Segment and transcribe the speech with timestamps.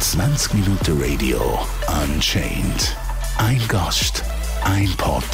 [0.00, 1.60] 20 Minuten Radio
[2.02, 2.96] Unchained.
[3.38, 4.24] Ein Gast,
[4.64, 5.24] ein Pod,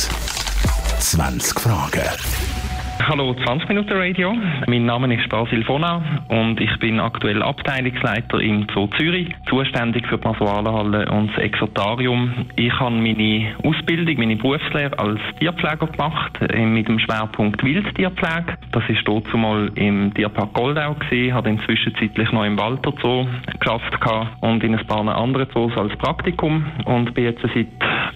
[1.01, 2.56] 20 Fragen.
[3.03, 4.35] Hallo 20 Minuten Radio.
[4.67, 10.19] Mein Name ist Basil Vonau und ich bin aktuell Abteilungsleiter im Zoo Zürich, zuständig für
[10.19, 12.47] die Masualenhalle und das Exotarium.
[12.57, 18.59] Ich habe meine Ausbildung, meine Berufslehre als Tierpfleger gemacht, äh, mit dem Schwerpunkt Wildtierpflege.
[18.73, 23.27] Das ist dort zumal im Tierpark Goldau gewesen, habe dann zwischenzeitlich noch im Walter Zoo
[23.61, 23.95] geschafft
[24.41, 27.67] und in ein paar anderen Zoos als Praktikum und bin jetzt seit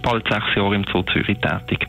[0.03, 1.87] bald sechs Jahren im Zoo Zürich tätig.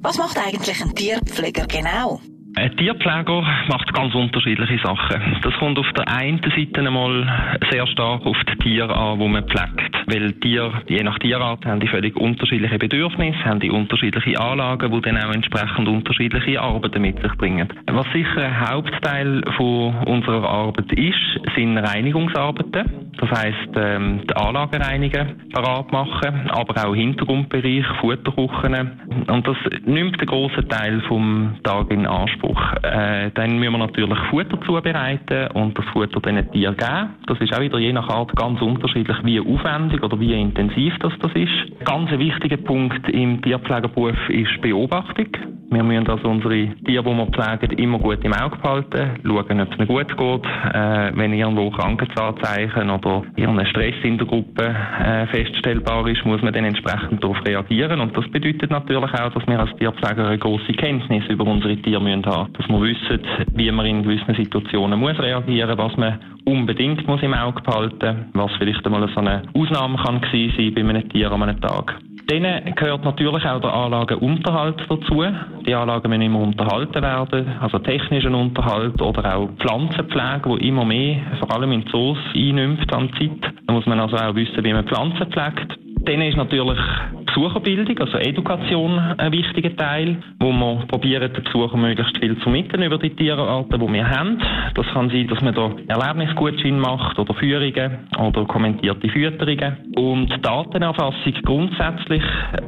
[0.00, 2.20] Was macht eigentlich ein Tierpfleger genau?
[2.58, 5.38] Ein Tierpfleger macht ganz unterschiedliche Sachen.
[5.42, 9.44] Das kommt auf der einen Seite einmal sehr stark auf die Tiere an, die man
[9.44, 9.94] pflegt.
[10.08, 15.00] Weil Tiere, je nach Tierart, haben die völlig unterschiedliche Bedürfnisse, haben die unterschiedliche Anlagen, die
[15.02, 17.68] dann auch entsprechend unterschiedliche Arbeiten mit sich bringen.
[17.86, 23.12] Was sicher ein Hauptteil von unserer Arbeit ist, sind Reinigungsarbeiten.
[23.18, 29.00] Das heisst, ähm, die Anlagen reinigen, parat machen, aber auch Hintergrundbereich, Futterkuchen.
[29.28, 32.47] Und das nimmt einen grossen Teil vom Tag in Anspruch.
[32.82, 37.14] Äh, dann müssen wir natürlich Futter zubereiten und das Futter den Tieren geben.
[37.26, 41.12] Das ist auch wieder je nach Art ganz unterschiedlich, wie aufwendig oder wie intensiv das,
[41.20, 41.84] das ist.
[41.84, 45.28] Ganz ein wichtiger Punkt im Tierpflegerberuf ist Beobachtung.
[45.70, 49.70] Wir müssen also unsere Tiere, die wir pflegen, immer gut im Auge behalten, schauen, ob
[49.70, 50.44] es ihnen gut geht,
[50.74, 56.54] äh, wenn irgendwo Krankheitsanzeichen oder irgendein Stress in der Gruppe äh, feststellbar ist, muss man
[56.54, 58.00] dann entsprechend darauf reagieren.
[58.00, 62.00] Und das bedeutet natürlich auch, dass wir als Tierpfleger eine grosse Kenntnis über unsere Tiere
[62.00, 62.50] müssen haben.
[62.54, 63.20] Dass wir wissen,
[63.52, 68.50] wie man in gewissen Situationen muss reagieren, was man unbedingt muss im Auge behalten, was
[68.56, 71.98] vielleicht einmal so eine Ausnahme kann gewesen sein bei einem Tier an einem Tag.
[72.30, 75.24] Denen gehört natürlich auch der Anlagenunterhalt dazu.
[75.66, 81.22] Die Anlagen müssen immer unterhalten werden, also technischen Unterhalt oder auch Pflanzenpflege, die immer mehr,
[81.38, 83.54] vor allem in Zoos, einnimmt an Zeit.
[83.66, 85.78] Da muss man also auch wissen, wie man Pflanzen pflegt.
[86.04, 86.78] Dann ist natürlich
[87.26, 92.82] Besucherbildung, also Education, ein wichtiger Teil, wo wir probieren, den Besucher möglichst viel zu vermitteln
[92.82, 94.38] über die Tierarten, die wir haben.
[94.74, 99.76] Das kann sein, dass man da Erlebnisgutschein macht oder Führungen oder kommentierte Fütterungen.
[99.96, 102.22] Und Datenerfassung grundsätzlich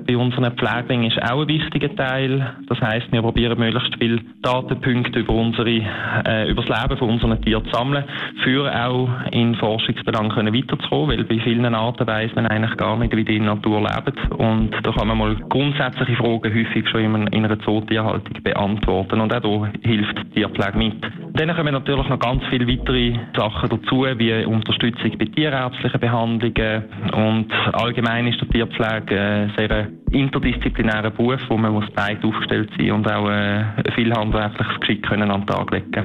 [0.06, 2.54] bei unseren Pfleglingen ist auch ein wichtiger Teil.
[2.68, 5.70] Das heißt, wir probieren möglichst viele Datenpunkte über unsere,
[6.26, 8.04] äh, über das Leben von unseren Tieren zu sammeln,
[8.42, 13.24] für auch in Forschungsbelangen weiterzukommen, weil bei vielen Arten weiss man eigentlich gar nicht, wie
[13.30, 14.32] die Natur leben.
[14.34, 19.20] Und da kann man mal grundsätzliche Fragen häufig schon in einer Zootierhaltung beantworten.
[19.20, 21.02] Und auch da hilft die Tierpflege mit.
[21.34, 26.84] Dann kommen natürlich noch ganz viele weitere Sachen dazu, wie Unterstützung bei tierärztlichen Behandlungen.
[27.12, 33.10] Und allgemein ist der Tierpflege ein sehr interdisziplinärer Beruf, wo man breit aufgestellt sein und
[33.10, 33.64] auch äh,
[33.94, 36.04] viel handwerkliches Geschick können an den Tag legen.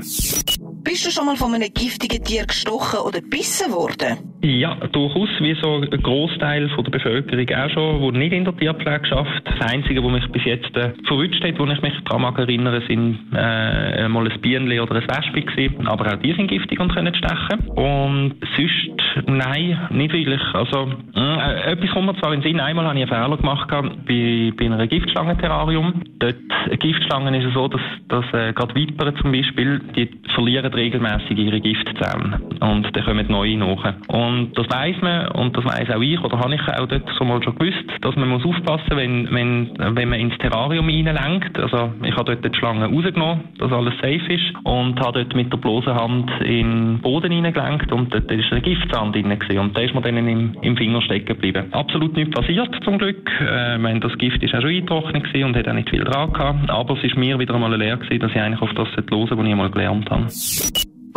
[0.84, 4.35] Bist du schon mal von einem giftigen Tier gestochen oder gebissen worden?
[4.46, 9.08] Ja, durchaus, wie so ein Großteil der Bevölkerung auch schon, wo nicht in der Tierpflege
[9.08, 9.42] schafft.
[9.44, 14.08] Das Einzige, was mich bis jetzt äh, hat, wo ich mich daran erinnere, sind äh,
[14.08, 15.88] mal ein Bienenli oder ein Wespe gewesen.
[15.88, 17.70] Aber auch die sind giftig und können stechen.
[17.70, 20.42] Und sonst, nein, nicht wirklich.
[20.54, 22.60] Also, äh, etwas kommt mir zwar in den Sinn.
[22.60, 23.68] Einmal habe ich einen Fehler gemacht
[24.08, 26.04] bei, bei einem Giftschlangenterrarium.
[26.20, 31.36] Dort, Giftschlangen ist es so, dass, dass äh, gerade Vipern zum Beispiel, die verlieren regelmäßig
[31.36, 32.42] ihre Giftzähne.
[32.60, 33.94] Und dann kommen neue nach.
[34.08, 37.28] Und das weiß man, und das weiß auch ich, oder habe ich auch dort schon
[37.28, 41.58] mal schon gewusst, dass man muss aufpassen, wenn, wenn, wenn man ins Terrarium reinlenkt.
[41.60, 45.52] Also ich habe dort die Schlange rausgenommen, dass alles safe ist, und habe dort mit
[45.52, 49.60] der bloßen Hand in den Boden reingelenkt und dort ist ein Giftzahn drin gewesen.
[49.60, 51.66] Und da ist mir dann im, im Finger stecken geblieben.
[51.72, 53.30] Absolut nichts passiert, zum Glück.
[53.42, 56.70] Äh, meine, das Gift ist auch schon eingetrocknet und hat auch nicht viel dran gehabt.
[56.70, 59.30] Aber es ist mir wieder einmal eine Lehre gewesen, dass ich eigentlich auf das hören
[59.30, 60.28] was ich einmal gelernt habe.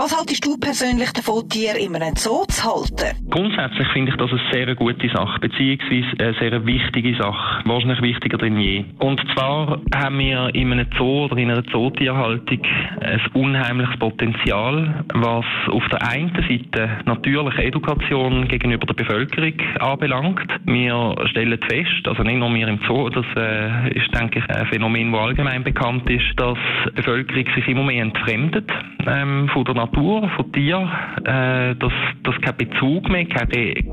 [0.00, 3.18] Was haltest du persönlich davon, Tiere in einem Zoo zu halten?
[3.30, 8.38] Grundsätzlich finde ich das eine sehr gute Sache, beziehungsweise eine sehr wichtige Sache, wahrscheinlich wichtiger
[8.38, 8.84] denn je.
[9.00, 12.60] Und zwar haben wir in einem Zoo oder in einer Zootierhaltung
[13.00, 20.48] ein unheimliches Potenzial, was auf der einen Seite natürlich Education gegenüber der Bevölkerung anbelangt.
[20.64, 24.64] Wir stellen fest, also nicht nur wir im Zoo, das äh, ist, denke ich, ein
[24.66, 26.56] Phänomen, das allgemein bekannt ist, dass
[26.86, 28.70] die Bevölkerung sich immer mehr entfremdet
[29.04, 30.88] ähm, von der Natur, von Tieren,
[31.24, 31.92] äh, dass,
[32.22, 33.48] dass kein Bezug mehr, kein,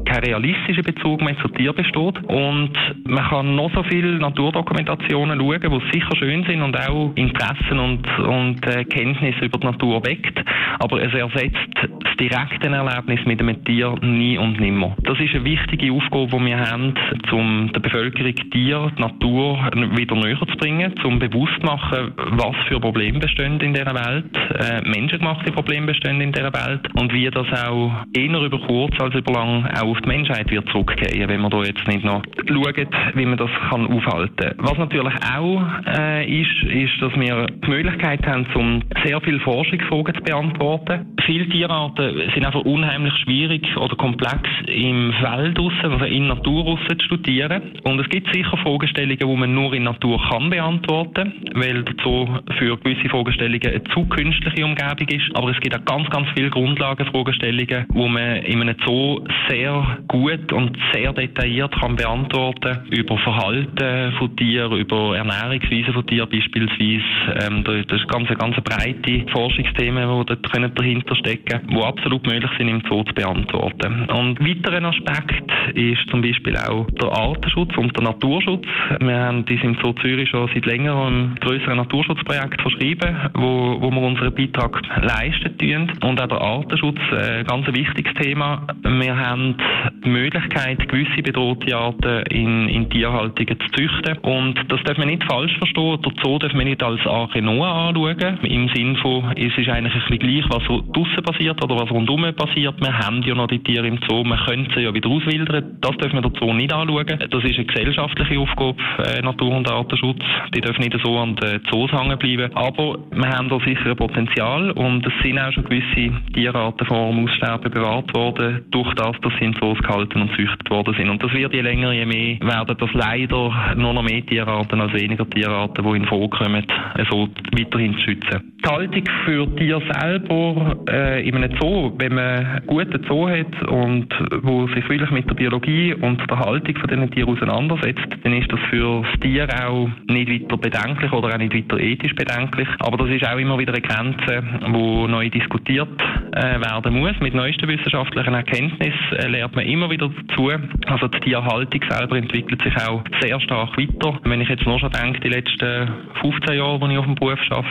[0.05, 2.17] kein realistischer Bezug mehr zu Tier besteht.
[2.27, 2.71] Und
[3.05, 8.07] man kann noch so viele Naturdokumentationen schauen, die sicher schön sind und auch Interessen und,
[8.19, 10.43] und äh, Kenntnisse über die Natur weckt.
[10.79, 14.95] Aber es ersetzt das direkten Erlebnis mit einem Tier nie und nimmer.
[15.03, 16.93] Das ist eine wichtige Aufgabe, die wir haben,
[17.31, 19.57] um der Bevölkerung Tier, die Natur
[19.95, 24.25] wieder näher zu bringen, um bewusst zu machen, was für Probleme bestehen in dieser Welt,
[24.59, 29.15] äh, menschengemachte Probleme bestehen in dieser Welt und wie das auch eher über kurz als
[29.15, 32.87] über lang auch auf die Menschheit wird zurückgehen, wenn man da jetzt nicht noch schaut,
[33.15, 34.53] wie man das kann aufhalten.
[34.57, 40.15] Was natürlich auch äh, ist, ist, dass wir die Möglichkeit haben, um sehr viele Forschungsfragen
[40.15, 41.15] zu beantworten.
[41.25, 46.99] Viele Tierarten sind einfach unheimlich schwierig oder komplex im Feld draussen, also in Natur draussen
[46.99, 47.61] zu studieren.
[47.83, 52.27] Und es gibt sicher Fragestellungen, die man nur in Natur kann beantworten, weil dazu
[52.57, 55.35] für gewisse Fragestellungen eine zu künstliche Umgebung ist.
[55.35, 60.51] Aber es gibt auch ganz, ganz viele Grundlagenfragestellungen, die man in einem Zoo sehr gut
[60.51, 67.03] und sehr detailliert kann beantworten über Verhalten von Tieren, über Ernährungsweisen von Tieren beispielsweise.
[67.41, 72.67] Ähm, das ist ganz, ganz breite Forschungsthemen, die dort dahinter stecken, die absolut möglich sind
[72.67, 74.07] im Zoo zu beantworten.
[74.09, 78.65] Und ein weiterer Aspekt ist zum Beispiel auch der Artenschutz und der Naturschutz.
[78.99, 83.91] Wir haben dies im Zoo Zürich schon seit längerem ein grösseres Naturschutzprojekt verschrieben, wo, wo
[83.91, 85.91] wir unseren Beitrag leisten tun.
[86.03, 88.65] Und auch der Artenschutz, ein äh, ganz wichtiges Thema.
[88.83, 89.55] Wir haben
[90.03, 94.17] die Möglichkeit, gewisse bedrohte Arten in, in Tierhaltungen zu züchten.
[94.19, 96.01] Und das darf man nicht falsch verstehen.
[96.01, 98.39] Der Zoo darf man nicht als Arche Noah anschauen.
[98.43, 102.25] Im Sinne von, es ist eigentlich ein bisschen gleich, was draussen passiert oder was rundum
[102.35, 102.79] passiert.
[102.79, 105.77] Wir haben ja noch die Tiere im Zoo, man könnte sie ja wieder auswildern.
[105.81, 107.05] Das dürfen wir der Zoo nicht anschauen.
[107.05, 110.19] Das ist eine gesellschaftliche Aufgabe, äh, Natur- und Artenschutz.
[110.53, 112.55] Die dürfen nicht so an den Zoos hängen bleiben.
[112.55, 117.11] Aber wir haben da sicher ein Potenzial und es sind auch schon gewisse Tierarten vor
[117.11, 121.09] dem Aussterben bewahrt worden, durch das, dass sie in Zoos gehalten und züchtet worden sind.
[121.09, 124.93] Und das wird je länger, je mehr werden das leider nur noch mehr Tierarten als
[124.93, 126.65] weniger Tierarten, die in Frage kommen,
[127.09, 128.54] so weiterhin zu schützen.
[128.65, 133.61] Die Haltung für Tiere selber äh, in einem Zoo, wenn man einen guten Zoo hat
[133.67, 134.07] und
[134.41, 138.51] wo sich wirklich mit der Biologie und der Haltung von diesen Tieren auseinandersetzt, dann ist
[138.51, 142.67] das für das Tier auch nicht weiter bedenklich oder auch nicht weiter ethisch bedenklich.
[142.79, 146.01] Aber das ist auch immer wieder eine Grenze, die neu diskutiert
[146.31, 147.19] äh, werden muss.
[147.19, 150.49] Mit neuesten wissenschaftlichen Erkenntnissen äh, lernt man immer wieder dazu.
[150.87, 154.19] Also die Tierhaltung selber entwickelt sich auch sehr stark weiter.
[154.23, 155.87] Wenn ich jetzt nur schon denke, die letzten
[156.21, 157.67] 15 Jahre, wo ich auf dem Beruf arbeite,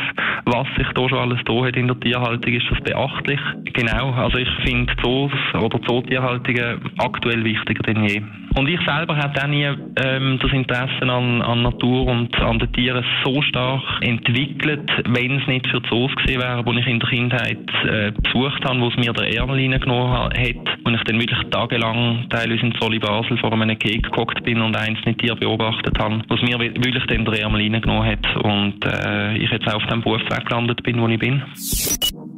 [0.47, 3.41] was sich da schon alles da hat in der Tierhaltung, ist das beachtlich.
[3.73, 8.23] Genau, also ich finde Zoos oder Zootierhaltungen aktuell wichtiger denn je.
[8.57, 12.73] Und ich selber habe auch nie ähm, das Interesse an, an Natur und an den
[12.73, 17.09] Tieren so stark entwickelt, wenn es nicht für Zoos gewesen wäre, wo ich in der
[17.09, 21.41] Kindheit äh, besucht habe, wo es mir der Ärmel reingenommen hat und ich dann wirklich
[21.51, 26.23] tagelang teilweise in Zolli Basel vor einem Keg geguckt bin und einzelne Tiere beobachtet habe,
[26.29, 30.01] was mir wirklich dann der Ärmel reingenommen hat und äh, ich jetzt auch auf dem
[30.01, 31.43] Berufsweg gelandet bin, wo ich bin.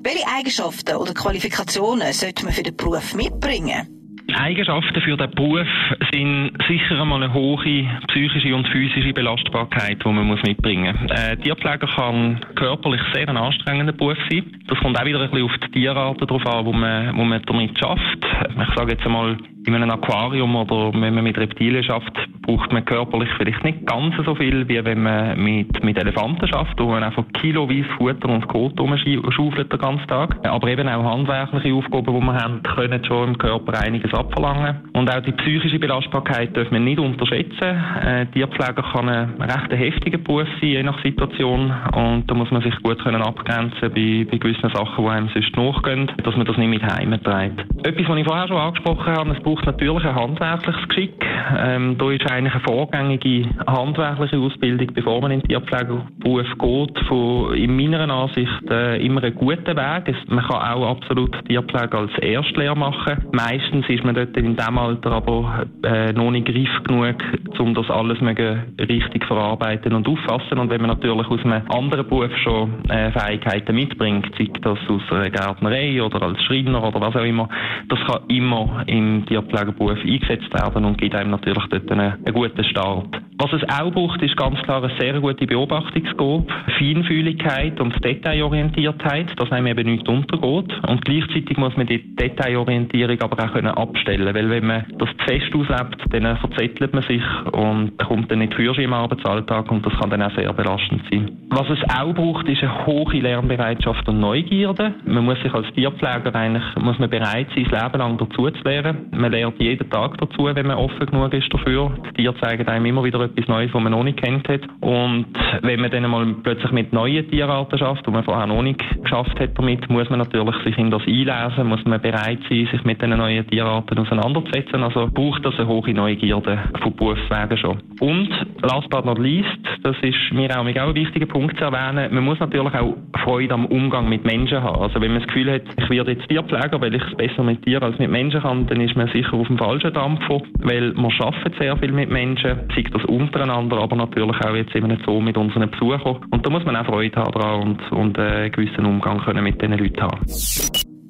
[0.02, 3.95] Welche Eigenschaften oder Qualifikationen sollte man für den Beruf mitbringen?
[4.34, 5.66] Eigenschaften für den Beruf
[6.12, 11.10] sind sicher einmal eine hohe psychische und physische Belastbarkeit, die man mitbringen muss.
[11.18, 14.44] Äh, Tierpfleger kann körperlich sehr ein anstrengender Beruf sein.
[14.66, 17.40] Das kommt auch wieder ein bisschen auf die Tierarten drauf an, wo man, wo man
[17.46, 18.26] damit schafft.
[18.50, 19.36] Ich sage jetzt einmal,
[19.66, 22.12] in einem Aquarium oder wenn man mit Reptilien schafft,
[22.46, 26.78] braucht man körperlich vielleicht nicht ganz so viel, wie wenn man mit, mit Elefanten schafft,
[26.78, 30.36] wo man einfach kiloweise Futter und Kot rumschaufelt den ganzen Tag.
[30.46, 34.76] Aber eben auch handwerkliche Aufgaben, die man haben, können schon im Körper einiges abverlangen.
[34.92, 37.82] Und auch die psychische Belastbarkeit darf man nicht unterschätzen.
[38.04, 41.72] Äh, Tierpfleger kann ein recht heftiger Beruf sein, je nach Situation.
[41.94, 45.56] Und da muss man sich gut können abgrenzen bei, bei gewissen Sachen, die einem sonst
[45.56, 47.64] nachgehen, dass man das nicht mit heimträgt.
[47.84, 51.24] Etwas, was ich vorher schon angesprochen habe, es braucht natürlich ein handwerkliches Geschick.
[51.58, 57.54] Ähm, da ist eigentlich eine vorgängige handwerkliche Ausbildung, bevor man in den Tierpflegerberuf geht, von,
[57.54, 60.14] in meiner Ansicht äh, immer ein guter Weg.
[60.14, 63.24] Es, man kann auch absolut Tierpflege als Erstlehre machen.
[63.32, 67.16] Meistens ist man dort in diesem Alter aber äh, noch nicht griff genug,
[67.58, 70.58] um das alles richtig verarbeiten und auffassen.
[70.58, 75.02] Und wenn man natürlich aus einem anderen Beruf schon äh, Fähigkeiten mitbringt, sei das aus
[75.10, 77.48] einer Gärtnerei oder als Schreiner oder was auch immer,
[77.88, 82.64] das kann immer im Tierpflegerberuf eingesetzt werden und gibt einem natürlich dort einen, einen guten
[82.64, 83.06] Start.
[83.38, 86.46] Was es auch braucht, ist ganz klar eine sehr gute Beobachtungsgabe,
[86.78, 90.72] Feinfühligkeit und Detailorientiertheit, dass einem eben nichts untergeht.
[90.88, 95.24] Und gleichzeitig muss man die Detailorientierung aber auch können abstellen weil wenn man das zu
[95.26, 99.92] fest auslebt, dann verzettelt man sich und kommt dann nicht für im Arbeitsalltag und das
[100.00, 101.30] kann dann auch sehr belastend sein.
[101.50, 104.94] Was es auch braucht, ist eine hohe Lernbereitschaft und Neugierde.
[105.04, 108.62] Man muss sich als Tierpfleger eigentlich muss man bereit sein, das Leben lang dazu zu
[108.64, 109.06] lernen.
[109.12, 111.92] Man lernt jeden Tag dazu, wenn man offen genug ist dafür.
[112.16, 114.62] Tiere zeigen einem immer wieder etwas Neues, was man noch nicht kennt hat.
[114.80, 115.26] Und
[115.62, 119.38] wenn man dann mal plötzlich mit neuen Tierarten schafft, die man vorher noch nicht geschafft
[119.38, 123.00] hat damit, muss man natürlich sich in das einlesen, muss man bereit sein, sich mit
[123.00, 124.82] diesen neuen Tierarten auseinanderzusetzen.
[124.82, 127.78] Also braucht das eine hohe Neugierde von Berufswegen schon.
[128.00, 128.30] Und
[128.62, 129.46] last but not least,
[129.82, 133.54] das ist mir auch, auch ein wichtiger Punkt zu erwähnen, man muss natürlich auch Freude
[133.54, 134.80] am Umgang mit Menschen haben.
[134.80, 137.62] Also wenn man das Gefühl hat, ich werde jetzt Tierpfleger, weil ich es besser mit
[137.62, 141.10] Tieren als mit Menschen kann, dann ist man sicher auf dem falschen Dampfer, weil wir
[141.20, 145.36] arbeiten sehr viel mit Menschen, sei das untereinander, aber natürlich auch jetzt eben so mit
[145.36, 146.24] unseren Besuchern.
[146.30, 149.44] Und da muss man auch Freude haben dran und, und äh, einen gewissen Umgang können
[149.44, 150.20] mit diesen Leuten haben.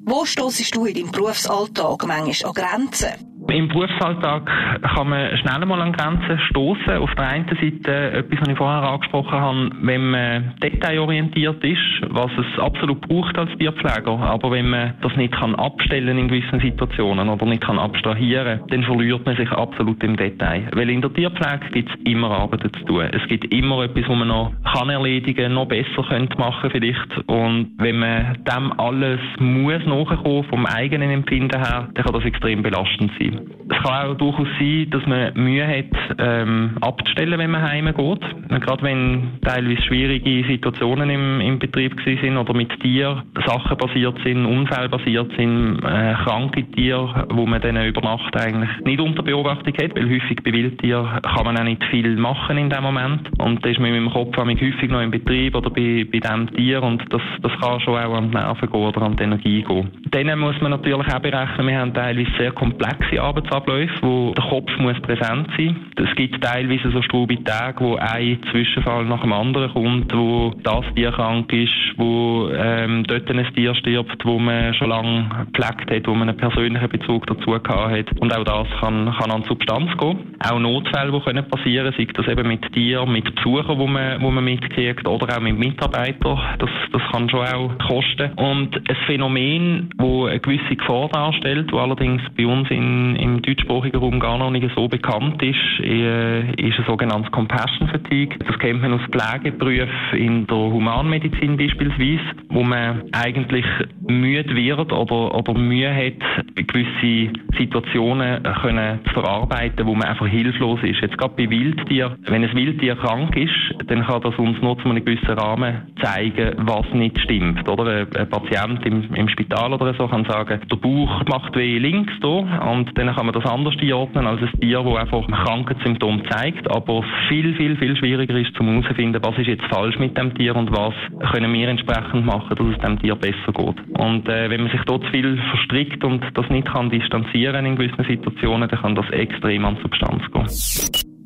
[0.05, 3.36] Wo stoßest du in deinem Berufsalltag manchmal an Grenzen?
[3.49, 4.45] Im Berufsalltag
[4.81, 6.97] kann man schnell mal an Grenzen stoßen.
[6.97, 12.31] Auf der einen Seite etwas, was ich vorher angesprochen habe, wenn man detailorientiert ist, was
[12.37, 17.29] es absolut braucht als Tierpfleger, aber wenn man das nicht kann abstellen in gewissen Situationen
[17.29, 20.67] oder nicht kann abstrahieren, dann verliert man sich absolut im Detail.
[20.73, 23.05] Weil in der Tierpflege gibt es immer Arbeit zu tun.
[23.11, 27.17] Es gibt immer etwas, was man noch kann erledigen, noch besser könnte machen vielleicht.
[27.27, 32.61] Und wenn man dem alles muss nachkommen vom eigenen Empfinden her, dann kann das extrem
[32.61, 33.36] belastend sein.
[33.69, 38.21] Es kann auch durchaus sein, dass man Mühe hat, ähm, abzustellen, wenn man heimgeht.
[38.49, 44.45] Gerade wenn teilweise schwierige Situationen im, im Betrieb sind oder mit Tieren Sachen passiert sind,
[44.45, 49.73] Unfälle passiert sind, äh, kranke Tiere, wo man dann über Nacht eigentlich nicht unter Beobachtung
[49.73, 53.29] hat, weil häufig bei Wildtieren kann man auch nicht viel machen in dem Moment.
[53.39, 56.51] Und da ist man mit dem Kopf häufig noch im Betrieb oder bei, bei dem
[56.53, 59.63] Tier und das, das kann schon auch an die Nerven gehen oder an die Energie
[59.63, 59.91] gehen.
[60.11, 64.71] Dann muss man natürlich auch berechnen, wir haben teilweise sehr komplexe Arbeitsabläufe, wo der Kopf
[64.77, 65.75] muss präsent sein.
[65.97, 70.85] Es gibt teilweise so strube Tage, wo ein Zwischenfall nach dem anderen kommt, wo das
[70.95, 76.07] Tier krank ist, wo ähm, dort ein Tier stirbt, wo man schon lange gepflegt hat,
[76.07, 78.19] wo man einen persönlichen Bezug dazu gehabt hat.
[78.19, 80.35] Und auch das kann, kann an Substanz gehen.
[80.39, 84.31] Auch Notfälle, die können passieren, sei das eben mit Tieren, mit Besuchern, wo man, wo
[84.31, 86.39] man mitkriegt, oder auch mit Mitarbeitern.
[86.59, 88.31] Das, das kann schon auch kosten.
[88.35, 93.97] Und ein Phänomen, wo eine gewisse Gefahr darstellt, wo allerdings bei uns in, im deutschsprachigen
[93.97, 98.37] Raum gar noch nicht so bekannt ist, äh, ist ein sogenanntes Compassion Fatigue.
[98.45, 103.65] Das kennt man aus Pflegeberufen in der Humanmedizin beispielsweise, wo man eigentlich
[104.07, 110.79] müde wird oder, oder Mühe hat, gewisse Situationen können zu verarbeiten, wo man einfach hilflos
[110.83, 111.01] ist.
[111.01, 113.51] Jetzt gerade bei Wildtieren, wenn ein Wildtier krank ist,
[113.87, 117.67] dann kann das uns nur zu einem gewissen Rahmen zeigen, was nicht stimmt.
[117.67, 122.13] Oder ein Patient im, im Spital oder so kann sagen, der Bauch macht weh links
[122.21, 122.27] da
[122.71, 126.69] und dann kann man das anders einordnen als ein Tier, das einfach ein Krankheitssymptom zeigt.
[126.69, 130.55] Aber viel, viel, viel schwieriger ist zu herauszufinden, was ist jetzt falsch mit dem Tier
[130.55, 130.93] und was
[131.31, 133.99] können wir entsprechend machen, dass es dem Tier besser geht.
[133.99, 137.75] Und äh, wenn man sich dort zu viel verstrickt und das nicht kann distanzieren in
[137.75, 140.47] gewissen Situationen, dann kann das extrem an Substanz gehen.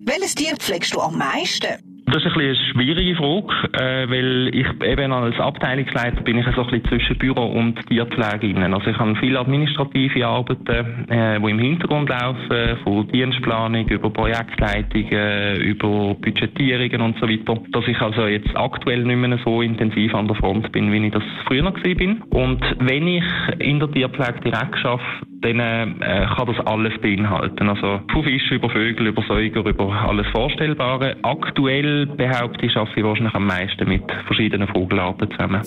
[0.06, 1.91] Welches Tier pflegst du am meisten?
[2.12, 6.46] Das ist ein bisschen eine schwierige Frage, äh, weil ich eben als Abteilungsleiter bin ich
[6.56, 11.50] so ein bisschen zwischen Büro und Tierpflege Also ich habe viele administrative Arbeiten, äh, die
[11.50, 18.28] im Hintergrund laufen, von Dienstplanung über Projektleitungen, über Budgetierungen und so weiter, dass ich also
[18.28, 22.24] jetzt aktuell nicht mehr so intensiv an der Front bin, wie ich das früher bin.
[22.30, 23.24] Und wenn ich
[23.60, 25.60] in der Tierpflege direkt arbeite, dann
[26.02, 27.68] äh, kann das alles beinhalten.
[27.68, 31.18] Also von Fischen über Vögel, über Säuger, über alles Vorstellbare.
[31.24, 35.62] Aktuell behaupte ich, arbeite ich wahrscheinlich am meisten mit verschiedenen Vogelarten zusammen.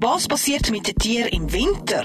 [0.00, 2.04] Was passiert mit den Tieren im Winter?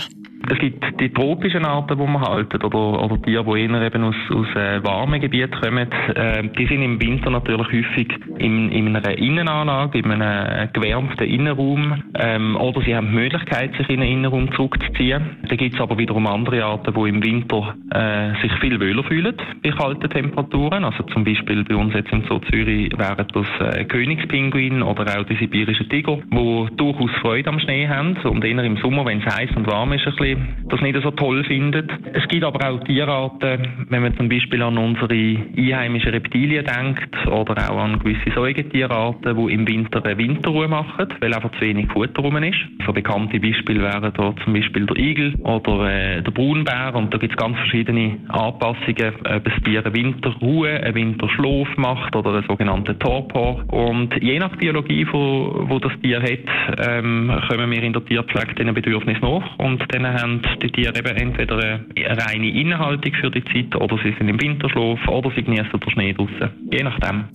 [0.52, 4.16] Es gibt die tropischen Arten, die man halten, oder, oder Tiere, die eher eben aus,
[4.34, 5.88] aus äh, warmen Gebieten kommen.
[6.16, 12.04] Äh, die sind im Winter natürlich häufig in, in einer Innenanlage, in einem gewärmten Innenraum,
[12.18, 15.38] ähm, oder sie haben die Möglichkeit, sich in einen Innenraum zurückzuziehen.
[15.48, 19.36] Da gibt es aber wiederum andere Arten, die im Winter äh, sich viel wohler fühlen
[19.64, 20.84] bei kalten Temperaturen.
[20.84, 25.26] Also zum Beispiel bei uns jetzt im Zoo Zürich wären das äh, Königspinguin oder auch
[25.26, 29.36] die sibirischen Tiger, die durchaus Freude am Schnee haben und eher im Sommer, wenn es
[29.36, 30.29] heiß und warm ist, ein bisschen
[30.70, 31.90] das nicht so toll findet.
[32.14, 37.70] Es gibt aber auch Tierarten, wenn man zum Beispiel an unsere einheimischen Reptilien denkt oder
[37.70, 42.22] auch an gewisse Säugetierarten, die im Winter eine Winterruhe machen, weil einfach zu wenig Futter
[42.22, 42.58] rum ist.
[42.86, 47.18] So bekannte Beispiele wären da zum Beispiel der Igel oder äh, der Braunbär und da
[47.18, 52.48] gibt es ganz verschiedene Anpassungen, ob ein Tier eine Winterruhe, einen Winterschlaf macht oder einen
[52.48, 53.64] sogenannten Torpor.
[53.72, 58.56] Und je nach Biologie, wo, wo das Tier hat, ähm, kommen wir in der Tierpflege
[58.56, 63.44] diesen Bedürfnissen nach und dann haben die Tiere eben entweder eine reine Innenhaltung für die
[63.46, 66.50] Zeit oder sie sind im Winterschlaf oder sie genießen den Schnee draussen.
[66.72, 67.26] Je nachdem.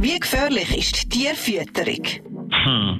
[0.00, 2.37] Wie gefährlich ist die Tierfütterung?
[2.50, 2.98] Hm.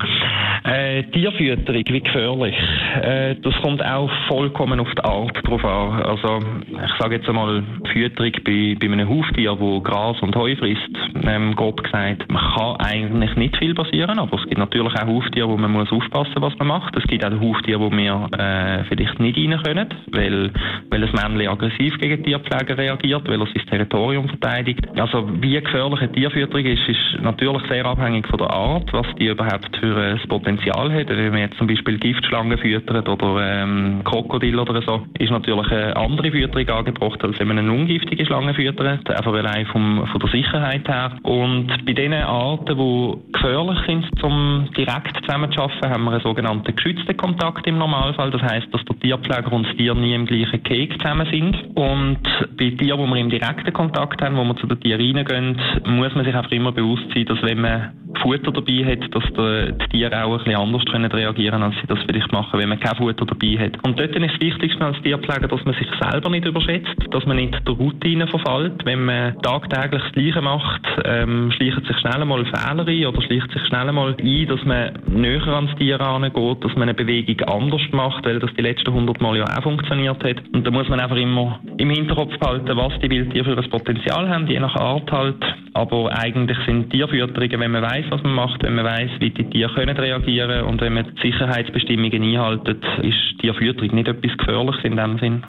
[0.64, 2.54] Äh, Tierfütterung, wie gefährlich?
[3.00, 6.02] Äh, das kommt auch vollkommen auf die Art drauf an.
[6.02, 6.40] Also,
[6.70, 7.62] ich sage jetzt einmal,
[7.92, 10.90] Fütterung bei, bei einem Huftier, wo Gras und Heu frisst,
[11.26, 15.48] ähm, grob gesagt, man kann eigentlich nicht viel passieren, aber es gibt natürlich auch Huftiere,
[15.48, 16.96] wo man muss aufpassen, was man macht.
[16.96, 20.52] Es gibt auch Huftiere, wo wir äh, vielleicht nicht rein können, weil,
[20.90, 24.86] weil das Männchen aggressiv gegen Tierpfleger reagiert, weil er sein Territorium verteidigt.
[24.98, 29.37] Also, wie gefährlich eine Tierfütterung ist, ist natürlich sehr abhängig von der Art, was die
[29.38, 31.08] überhaupt für ein Potenzial hat.
[31.08, 35.96] Wenn man jetzt zum Beispiel Giftschlangen füttert oder ähm, Krokodil oder so, ist natürlich eine
[35.96, 40.30] andere Fütterung angebracht, als wenn man eine ungiftige Schlange füttert, einfach allein vom, von der
[40.30, 41.12] Sicherheit her.
[41.22, 47.16] Und bei den Arten, die gefährlich sind, zum direkt zusammenzuschaffen, haben wir einen sogenannten geschützten
[47.16, 48.30] Kontakt im Normalfall.
[48.30, 51.56] Das heißt, dass der Tierpfleger und das Tier nie im gleichen Keg zusammen sind.
[51.76, 52.18] Und
[52.56, 56.14] bei Tieren, wo wir im direkten Kontakt haben, wo wir zu den Tieren reingehen, muss
[56.14, 57.92] man sich einfach immer bewusst sein, dass wenn man
[58.22, 61.98] Futter dabei hat, dass die Tiere auch ein bisschen anders können reagieren als sie das
[62.06, 63.84] vielleicht machen, wenn man kein Futter dabei hat.
[63.84, 67.36] Und dort ist das Wichtigste als Tierpfleger, dass man sich selber nicht überschätzt, dass man
[67.36, 68.84] nicht der Routine verfällt.
[68.84, 73.50] Wenn man tagtäglich das Gleiche macht, ähm, schleicht sich schnell einmal Fehler ein oder schleicht
[73.52, 77.82] sich schnell einmal ein, dass man näher ans Tier herangeht, dass man eine Bewegung anders
[77.92, 80.36] macht, weil das die letzten 100 Mal ja auch funktioniert hat.
[80.52, 84.28] Und da muss man einfach immer im Hinterkopf behalten, was die Wildtiere für ein Potenzial
[84.28, 85.44] haben, je nach Art halt.
[85.74, 89.48] Aber eigentlich sind Tierfütterungen, wenn man weiß, was man macht, wenn man weiß, wie die
[89.50, 94.96] Tiere können reagieren und wenn man die Sicherheitsbestimmungen einhaltet, ist Tierfütterung nicht etwas Gefährliches in
[94.96, 95.42] dem Sinn.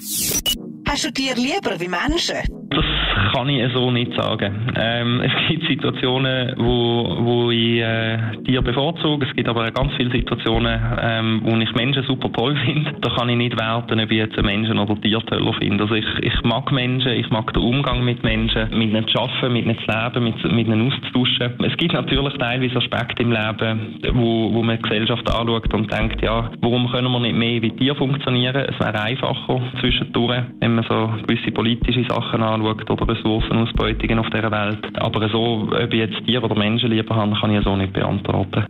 [0.87, 2.58] Hast du Tiere lieber wie Menschen?
[2.79, 4.71] Das kann ich so nicht sagen.
[4.77, 9.25] Ähm, es gibt Situationen, wo, wo ich äh, Tiere bevorzuge.
[9.27, 12.93] Es gibt aber ganz viele Situationen, ähm, wo ich Menschen super toll finde.
[13.01, 15.83] Da kann ich nicht werten, ob ich jetzt einen Menschen oder Tier toller finde.
[15.83, 19.53] Also ich, ich mag Menschen, ich mag den Umgang mit Menschen, mit ihnen zu arbeiten,
[19.53, 21.53] mit ihnen zu leben, mit, mit ihnen auszutauschen.
[21.65, 26.21] Es gibt natürlich teilweise Aspekte im Leben, wo, wo man die Gesellschaft anschaut und denkt,
[26.21, 28.55] ja, warum können wir nicht mehr wie Tiere funktionieren?
[28.55, 34.29] Es wäre einfacher zwischendurch, wenn man so gewisse politische Sachen anschaut anschaut oder Ressourcenausbeutungen auf
[34.29, 34.85] dieser Welt.
[34.99, 38.65] Aber so, ob ich jetzt Tiere oder Menschen lieber habe, kann ich so nicht beantworten.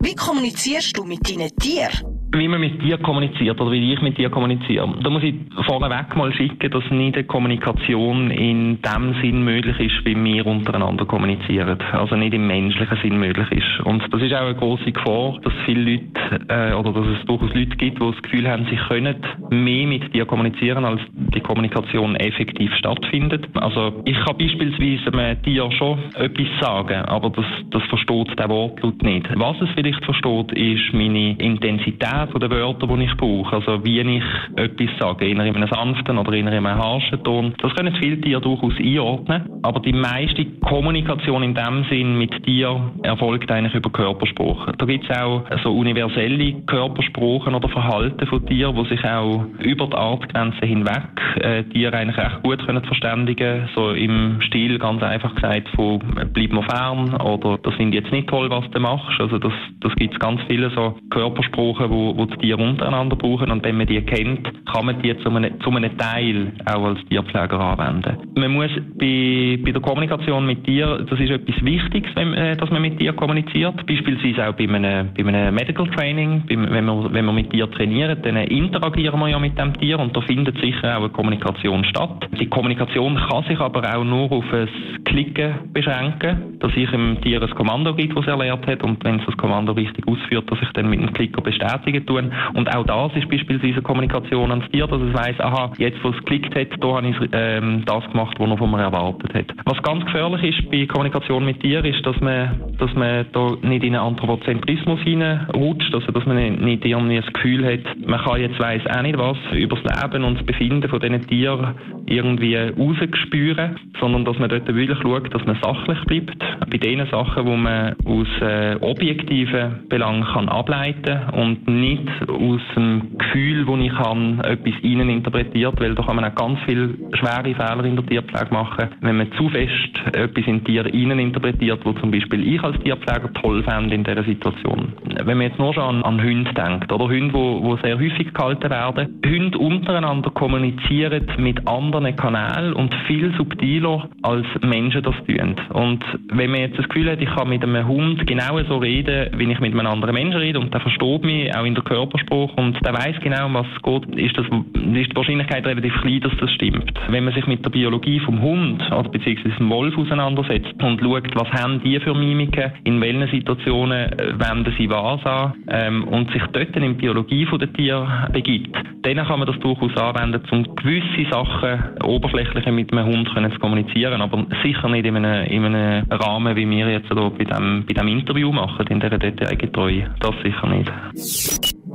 [0.00, 2.23] Wie kommunizierst du mit deinen Tieren?
[2.38, 4.92] Wie man mit dir kommuniziert oder wie ich mit dir kommuniziere.
[5.02, 5.34] Da muss ich
[5.66, 11.04] vorneweg mal schicken, dass nicht eine Kommunikation in dem Sinn möglich ist, wie wir untereinander
[11.04, 11.78] kommunizieren.
[11.92, 13.84] Also nicht im menschlichen Sinn möglich ist.
[13.84, 17.54] Und das ist auch eine große Gefahr, dass viele Leute, äh, oder dass es durchaus
[17.54, 19.16] Leute gibt, die das Gefühl haben, sie können
[19.50, 23.48] mehr mit dir kommunizieren, als die Kommunikation effektiv stattfindet.
[23.54, 29.02] Also ich kann beispielsweise einem Tier schon etwas sagen, aber das, das versteht der Wortlaut
[29.02, 29.28] nicht.
[29.34, 33.56] Was es vielleicht versteht, ist meine Intensität von den Wörtern, die ich brauche.
[33.56, 34.22] Also wie ich
[34.56, 37.54] etwas sage, in einem sanften oder in einem harschen Ton.
[37.58, 39.42] Das können viele Tiere durchaus einordnen.
[39.62, 44.72] Aber die meiste Kommunikation in dem Sinn mit dir erfolgt eigentlich über Körpersprache.
[44.76, 49.86] Da gibt es auch so universelle Körpersprachen oder Verhalten von Tieren, die sich auch über
[49.86, 51.02] die Artgrenzen hinweg
[51.40, 56.00] äh, Tiere eigentlich echt gut können verständigen So im Stil ganz einfach gesagt von
[56.32, 59.20] bleib mir fern oder das finde ich jetzt nicht toll, was du machst.
[59.20, 63.50] Also das, das gibt es ganz viele so Körpersprachen, wo, wo die Tiere untereinander brauchen.
[63.50, 66.98] Und wenn man die kennt, kann man die zu einem, zu einem Teil auch als
[67.08, 68.16] Tierpfleger anwenden.
[68.36, 72.70] Man muss bei, bei der Kommunikation mit Tieren, das ist etwas Wichtiges, wenn, äh, dass
[72.70, 73.86] man mit Tieren kommuniziert.
[73.86, 77.70] Beispielsweise auch bei einem, bei einem Medical Training, bei, wenn, wir, wenn wir mit Tieren
[77.72, 81.84] trainieren, dann interagieren wir ja mit dem Tier und da findet sicher auch eine Kommunikation
[81.84, 82.28] statt.
[82.40, 84.68] Die Kommunikation kann sich aber auch nur auf ein
[85.04, 89.20] Klicken beschränken, dass ich dem Tier ein Kommando gibt, das es erlernt hat und wenn
[89.20, 92.32] es das Kommando richtig ausführt, dass ich dann mit dem Klicker bestätige tun.
[92.54, 96.16] Und auch das ist beispielsweise Kommunikation ans Tier, dass es weiss, aha, jetzt wo es
[96.18, 99.46] geklickt hat, da habe ich ähm, das gemacht, was mir erwartet hat.
[99.64, 103.84] Was ganz gefährlich ist bei Kommunikation mit Tieren, ist, dass man, dass man da nicht
[103.84, 108.58] in einen Anthropozentrismus hineinrutscht, also dass man nicht irgendwie das Gefühl hat, man kann jetzt
[108.58, 111.74] weiss auch nicht was über das Leben und das Befinden von diesen Tieren
[112.06, 116.38] irgendwie rausgespüren, sondern dass man dort wirklich schaut, dass man sachlich bleibt.
[116.70, 123.18] Bei den Sachen, wo man aus äh, objektiven Belangen kann ableiten und nicht aus dem
[123.18, 127.54] Gefühl, das ich habe, etwas innen interpretiert, weil da kann man auch ganz viele schwere
[127.54, 131.92] Fehler in der Tierpflege machen, wenn man zu fest etwas in Tier innen interpretiert, wo
[131.92, 134.92] zum Beispiel ich als Tierpfleger toll fände in dieser Situation.
[135.24, 138.32] Wenn man jetzt nur schon an, an Hunde denkt, oder Hunde, wo, wo sehr häufig
[138.32, 145.56] gehalten werden, Hunde untereinander kommunizieren mit anderen Kanälen und viel subtiler als Menschen das tun.
[145.72, 149.50] Und wenn man jetzt das Gefühl hat, ich kann mit einem Hund genauso reden, wie
[149.50, 152.52] ich mit einem anderen Menschen rede und der versteht mich auch in in der Körpersprache
[152.56, 156.32] und der weiß genau, was es geht, ist, das, ist die Wahrscheinlichkeit relativ klein, dass
[156.38, 156.92] das stimmt.
[157.08, 161.34] Wenn man sich mit der Biologie vom Hund oder beziehungsweise dem Wolf auseinandersetzt und schaut,
[161.34, 166.30] was haben die für Mimiken, in welchen Situationen äh, wenden sie was an ähm, und
[166.30, 170.76] sich dort in die Biologie der Tiere begibt, dann kann man das durchaus anwenden, um
[170.76, 176.06] gewisse Sachen oberflächlicher mit einem Hund zu kommunizieren, aber sicher nicht in einem, in einem
[176.10, 180.10] Rahmen, wie wir jetzt hier bei dem, bei dem Interview machen, in dieser Detailgetreue.
[180.20, 180.92] Das sicher nicht.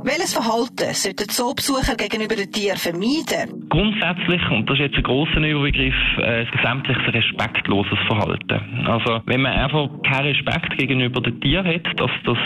[0.02, 3.68] Welches Verhalten sollten Zoobesucher gegenüber den Tieren vermeiden?
[3.68, 8.86] Grundsätzlich, und das ist jetzt ein grosser Überbegriff, äh, sämtliches respektloses Verhalten.
[8.86, 12.38] Also, wenn man einfach keinen Respekt gegenüber den Tieren hat, dass das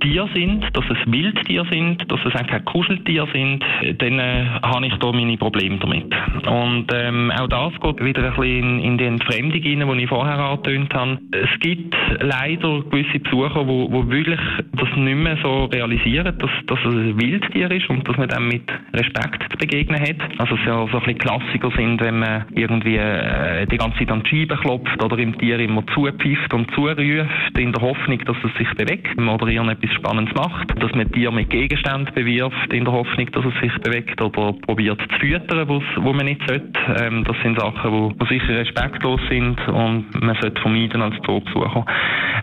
[0.00, 3.64] Tiere sind, dass es Wildtiere sind, dass es auch keine Kuscheltiere sind,
[3.98, 6.14] dann äh, habe ich da meine Probleme damit.
[6.46, 10.08] Und ähm, auch das geht wieder ein bisschen in, in die Entfremdung rein, die ich
[10.08, 11.18] vorher angetönt habe.
[11.32, 14.40] Es gibt leider gewisse Besucher, wo, wo wirklich
[14.72, 18.48] das nicht mehr so realisieren, dass, dass es ein Wildtier ist und dass man dem
[18.48, 20.16] mit Respekt zu begegnen hat.
[20.38, 24.10] Also es ja so ein bisschen Klassiker sind, wenn man irgendwie äh, die ganze Zeit
[24.10, 28.36] an die Scheibe klopft oder im Tier immer zupfifft und zuruft, in der Hoffnung, dass
[28.44, 29.48] es sich bewegt oder
[29.92, 34.20] Spannendes macht, dass man Tier mit Gegenständen bewirft in der Hoffnung, dass es sich bewegt
[34.20, 36.72] oder probiert zu füttern, wo man nicht sollte.
[37.00, 41.84] Ähm, das sind Sachen, wo sicher respektlos sind und man sollte vermeiden als Zoobesucher.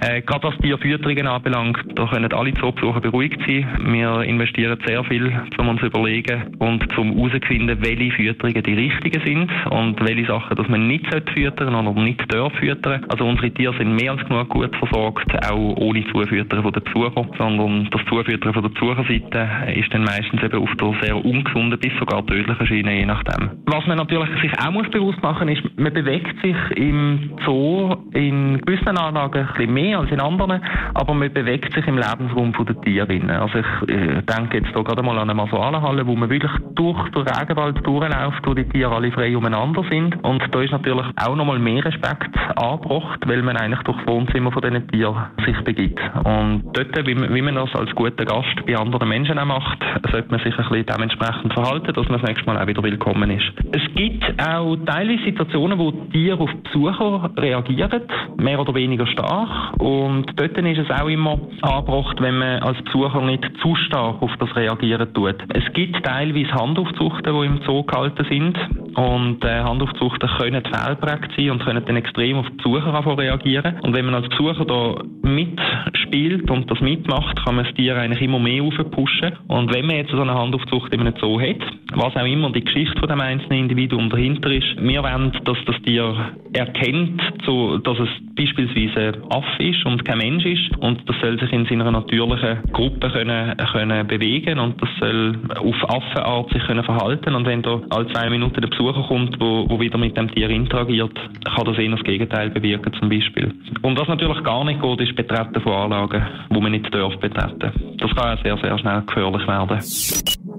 [0.01, 3.67] Äh, gerade was Tierfütterungen anbelangt, da können alle Zoobesucher beruhigt sein.
[3.91, 9.51] Wir investieren sehr viel, um uns überlegen und zum herauszufinden, welche Fütterungen die richtigen sind
[9.69, 13.05] und welche Sachen, dass man nicht füttern oder nicht darf füttern.
[13.09, 17.27] Also unsere Tiere sind mehr als genug gut versorgt, auch ohne Zufüttern von den Besuchern,
[17.37, 21.91] sondern das Zufüttern von der Besucherseite ist dann meistens eben auf der sehr ungesunden bis
[21.99, 23.51] sogar tödlichen Schiene, je nachdem.
[23.65, 28.59] Was man natürlich sich auch muss bewusst machen ist, man bewegt sich im Zoo in
[28.61, 30.61] gewissen Anlagen ein bisschen mehr als in anderen,
[30.93, 33.41] aber man bewegt sich im Lebensraum der Tiere.
[33.41, 37.09] Also ich äh, denke jetzt hier gerade mal an eine Masoalenhalle, wo man wirklich durch
[37.09, 40.23] den Regenwald durchläuft, wo die Tiere alle frei umeinander sind.
[40.23, 44.51] Und da ist natürlich auch nochmal mehr Respekt angebracht, weil man eigentlich durch das Wohnzimmer
[44.51, 45.15] von diesen Tieren
[45.45, 45.99] sich begibt.
[46.23, 49.79] Und dort, wie wie man das als guter Gast bei anderen Menschen auch macht,
[50.11, 53.29] sollte man sich ein bisschen dementsprechend verhalten, dass man das nächste Mal auch wieder willkommen
[53.31, 53.51] ist.
[53.71, 58.03] Es gibt auch teilweise Situationen, wo Tiere auf Besucher reagieren,
[58.37, 59.79] mehr oder weniger stark.
[59.79, 64.31] Und dort ist es auch immer angebracht, wenn man als Besucher nicht zu stark auf
[64.39, 65.35] das reagieren tut.
[65.53, 68.57] Es gibt teilweise Handaufzuchten, die im Zoo gehalten sind.
[68.95, 73.79] Und äh, Handaufzuchten können fehlprägt sein und können dann extrem auf Besucher reagieren.
[73.81, 78.21] Und wenn man als Besucher da mitspielt und das mitmacht, kann man das Tier eigentlich
[78.21, 79.33] immer mehr aufpushen.
[79.47, 81.57] Und wenn man jetzt so eine Handaufzucht in einem Zoo hat,
[81.93, 85.81] was auch immer die Geschichte von dem einzelnen Individuum dahinter ist, wir wollen, dass das
[85.83, 86.15] Tier
[86.53, 91.51] erkennt, so, dass es beispielsweise Affe ist und kein Mensch ist und das soll sich
[91.51, 97.35] in seiner natürlichen Gruppe können, können bewegen und das soll auf Affenart sich können verhalten
[97.35, 100.49] und wenn da alle zwei Minuten der Besucher kommt, wo, wo wieder mit dem Tier
[100.49, 103.53] interagiert, kann das eher das Gegenteil bewirken zum Beispiel.
[103.81, 107.97] Und was natürlich gar nicht geht, ist Betreten von Anlagen, wo man nicht darf betreten.
[107.97, 109.79] Das kann auch sehr, sehr schnell gefährlich werden.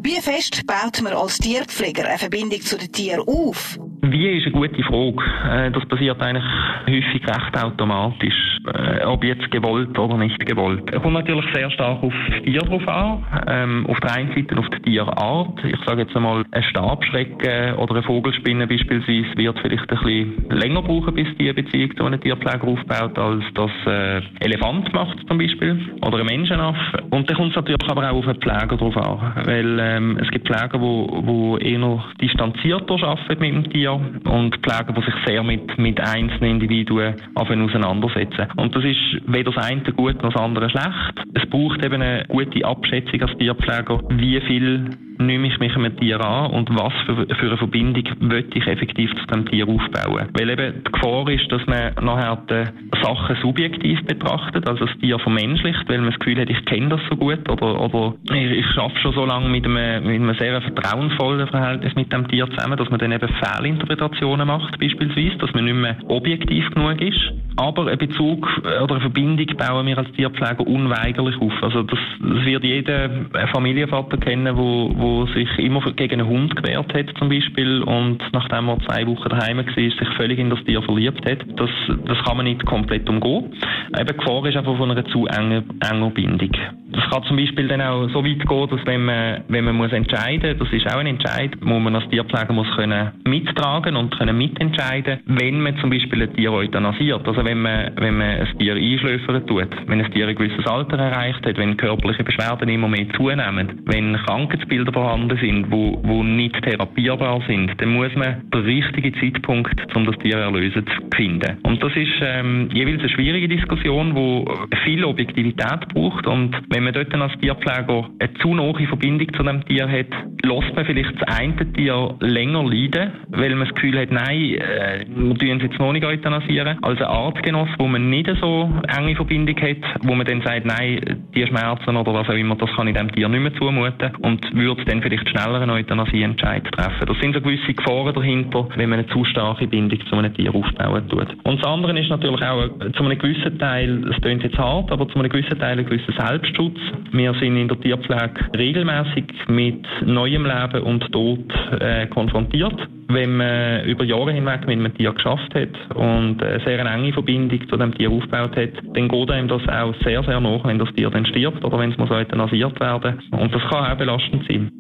[0.05, 3.79] Wie fest baut man als Tierpfleger eine Verbindung zu den Tieren auf?
[4.03, 5.23] Wie ist eine gute Frage.
[5.49, 6.45] Äh, das passiert eigentlich
[6.89, 8.52] häufig recht automatisch.
[8.65, 10.85] Äh, ob jetzt gewollt oder nicht gewollt.
[10.93, 13.25] Es kommt natürlich sehr stark auf das Tier drauf an.
[13.49, 15.65] Ähm, auf der einen Seite auf die Tierart.
[15.65, 20.83] Ich sage jetzt einmal, ein Stabschrecken oder eine Vogelspinne beispielsweise wird vielleicht ein bisschen länger
[20.83, 25.39] brauchen, bis die eine Beziehung zu einem Tierpfleger aufbaut, als das äh, Elefant macht zum
[25.39, 25.97] Beispiel.
[26.07, 27.03] Oder ein Menschenaffe.
[27.11, 29.45] Und dann kommt es natürlich aber auch auf einen Pfleger drauf an.
[29.45, 35.05] Weil ähm, es gibt Pfleger, die eher distanzierter arbeiten mit dem Tier und Pfleger, die
[35.05, 38.52] sich sehr mit, mit einzelnen Individuen auseinandersetzen.
[38.57, 41.23] Und das ist weder das eine gut noch das andere schlecht.
[41.35, 46.21] Es braucht eben eine gute Abschätzung als Tierpfleger, wie viel nehme ich mich einem Tier
[46.21, 50.29] an und was für, für eine Verbindung möchte ich effektiv zu dem Tier aufbauen.
[50.33, 55.19] Weil eben die Gefahr ist, dass man nachher die Sachen subjektiv betrachtet, also das Tier
[55.19, 58.67] vermenschlicht, weil man das Gefühl hat, ich kenne das so gut oder, oder ich, ich
[58.75, 62.77] schaffe schon so lange mit einem, mit einem sehr vertrauensvollen Verhältnis mit dem Tier zusammen,
[62.77, 67.21] dass man dann eben Fehlinterpretationen macht beispielsweise, dass man nicht mehr objektiv genug ist.
[67.57, 68.42] Aber einen Bezug
[68.83, 71.53] oder eine Verbindung bauen wir als Tierpfleger unweigerlich auf.
[71.63, 73.11] Also das, das wird jeder
[73.53, 78.69] Familienvater kennen, wo, wo sich immer gegen einen Hund gewehrt hat zum Beispiel und nachdem
[78.69, 81.39] er zwei Wochen daheim war, sich völlig in das Tier verliebt hat.
[81.57, 81.71] Das,
[82.07, 83.53] das kann man nicht komplett umgehen.
[83.99, 86.51] Eben Gefahr ist einfach von einer zu engen, enger Bindung.
[86.93, 89.93] Das kann zum Beispiel dann auch so weit gehen, dass wenn man, wenn man muss
[89.93, 94.37] entscheiden, das ist auch ein Entscheid, wo man als Tierpfleger muss können mittragen und können
[94.37, 97.27] mitentscheiden, wenn man zum Beispiel ein Tier euthanasiert.
[97.27, 100.99] Also wenn man, wenn man ein Tier einschläfern tut, wenn ein Tier ein gewisses Alter
[100.99, 106.61] erreicht hat, wenn körperliche Beschwerden immer mehr zunehmen, wenn Krankheitsbilder vorhanden sind, wo, wo nicht
[106.63, 111.59] therapierbar sind, dann muss man den richtigen Zeitpunkt, um das Tier erlösen, finden.
[111.63, 114.45] Und das ist ähm, jeweils eine schwierige Diskussion, wo
[114.85, 116.27] viel Objektivität braucht.
[116.27, 120.07] Und wenn man dort als Tierpfleger eine zu nahe Verbindung zu dem Tier hat,
[120.43, 125.05] lässt man vielleicht das eine Tier länger leiden, weil man das Gefühl hat, nein, äh,
[125.15, 129.57] wir tun es jetzt noch nicht euthanasieren, als Artgenoss, wo man nicht so enge Verbindung
[129.57, 132.95] hat, wo man dann sagt, nein, die Schmerzen oder was auch immer, das kann ich
[132.95, 137.07] dem Tier nicht mehr zumuten und würde dann vielleicht schneller einen Euthanasieentscheid treffen.
[137.07, 140.55] Das sind so gewisse Gefahren dahinter, wenn man eine zu starke Bindung zu einem Tier
[140.55, 141.29] aufbauen tut.
[141.45, 145.09] Und das andere ist natürlich auch zu einem gewissen Teil, es klingt jetzt hart, aber
[145.09, 146.79] zu einem gewissen Teil ein gewisser Selbstschutz.
[147.13, 152.77] Wir sind in der Tierpflege regelmäßig mit neuem Leben und Tod äh, konfrontiert.
[153.09, 157.69] Wenn man über Jahre hinweg mit einem Tier geschafft hat und eine sehr enge Verbindung
[157.69, 160.93] zu dem Tier aufgebaut hat, dann geht einem das auch sehr, sehr nach, wenn das
[160.95, 163.21] Tier dann stirbt oder wenn es muss euthanasiert werden.
[163.31, 164.73] Und das kann auch belastend sein.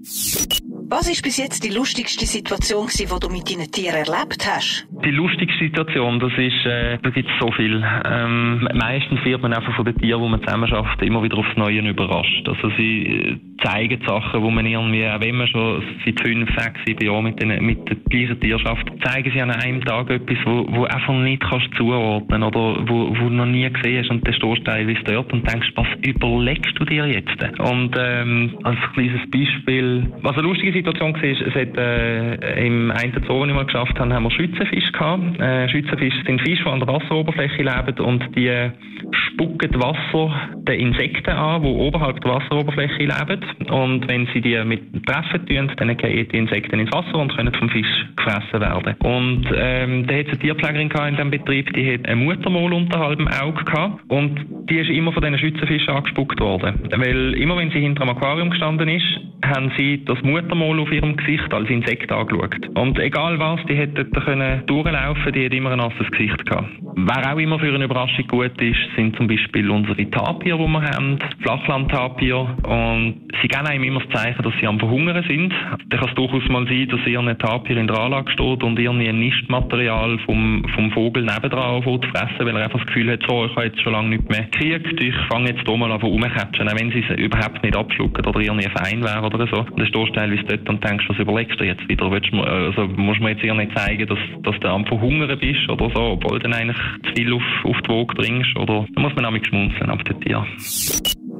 [0.94, 4.86] Was ist bis jetzt die lustigste Situation, die du mit deinen Tieren erlebt hast?
[5.02, 7.82] Die lustigste Situation, das ist, äh, da gibt es so viel.
[8.04, 11.56] Ähm, meistens wird man einfach von den Tieren, die man zusammen schafft, immer wieder aufs
[11.56, 12.46] Neue überrascht.
[12.46, 16.78] Also sie äh, zeigen Sachen, wo man irgendwie, auch wenn man schon seit fünf, sechs,
[16.86, 20.66] sieben Jahren mit, den, mit der gleichen Tierschaft, zeigen sie an einem Tag etwas, wo,
[20.68, 24.34] wo einfach nicht kannst zuordnen oder wo, wo du noch nie gesehen hast und dann
[24.34, 27.60] stehst du teilweise dort und denkst, was überlegst du dir jetzt?
[27.60, 33.24] Und ähm, als kleines Beispiel, was eine lustige Situation war, es hat äh, im einen
[33.26, 35.40] Zoo, den wir geschafft haben, haben wir Schützenfisch gehabt.
[35.40, 38.70] Äh, Schützenfische sind Fische, die an der Wasseroberfläche leben und die
[39.10, 43.40] spucken Wasser den Insekten an, die oberhalb der Wasseroberfläche leben.
[43.70, 47.52] Und wenn sie die mit treffen tun, dann gehen die Insekten ins Wasser und können
[47.54, 48.94] vom Fisch gefressen werden.
[49.00, 53.18] Und ähm, da hat es eine Tierpflegerin in diesem Betrieb, die hat eine Muttermol unterhalb
[53.18, 56.74] dem Auge gehabt und die ist immer von diesen Schützenfischen angespuckt worden.
[56.90, 59.04] Weil immer wenn sie hinter dem Aquarium gestanden ist,
[59.44, 62.68] haben sie das Muttermol auf ihrem Gesicht als Insekt angeschaut.
[62.74, 66.68] Und egal was, die hätte dort durchlaufen, die hat immer ein nasses Gesicht gehabt.
[66.94, 70.82] Wer auch immer für eine Überraschung gut ist, sind zum Beispiel unsere Tapir, die wir
[70.82, 72.36] haben, Flachlandtapir.
[72.64, 75.54] Und sie geben einem immer das Zeichen, dass sie am Verhungern sind.
[75.88, 78.78] Da kann es durchaus mal sein, dass ihr ein Tapir in der Anlage steht und
[78.78, 83.20] irgendwie ein Nistmaterial vom, vom Vogel nebendran zu fressen, weil er einfach das Gefühl hat,
[83.26, 86.00] so, ich habe jetzt schon lange nicht mehr gekriegt, ich fange jetzt hier mal an
[86.00, 89.62] rumzukatschen, auch wenn sie es überhaupt nicht abschlucken oder irgendwie fein wäre oder so.
[89.62, 92.10] Du teilweise dort und denkst, was überlegst du jetzt wieder?
[92.10, 95.90] Willst also musst du mir jetzt irgendwie zeigen, dass, dass du am Verhungern bist oder
[95.94, 99.14] so, obwohl du dann eigentlich zu viel auf, auf die Waage bringst oder da muss
[99.14, 100.46] man nämlich schmunzeln ab dem Tier.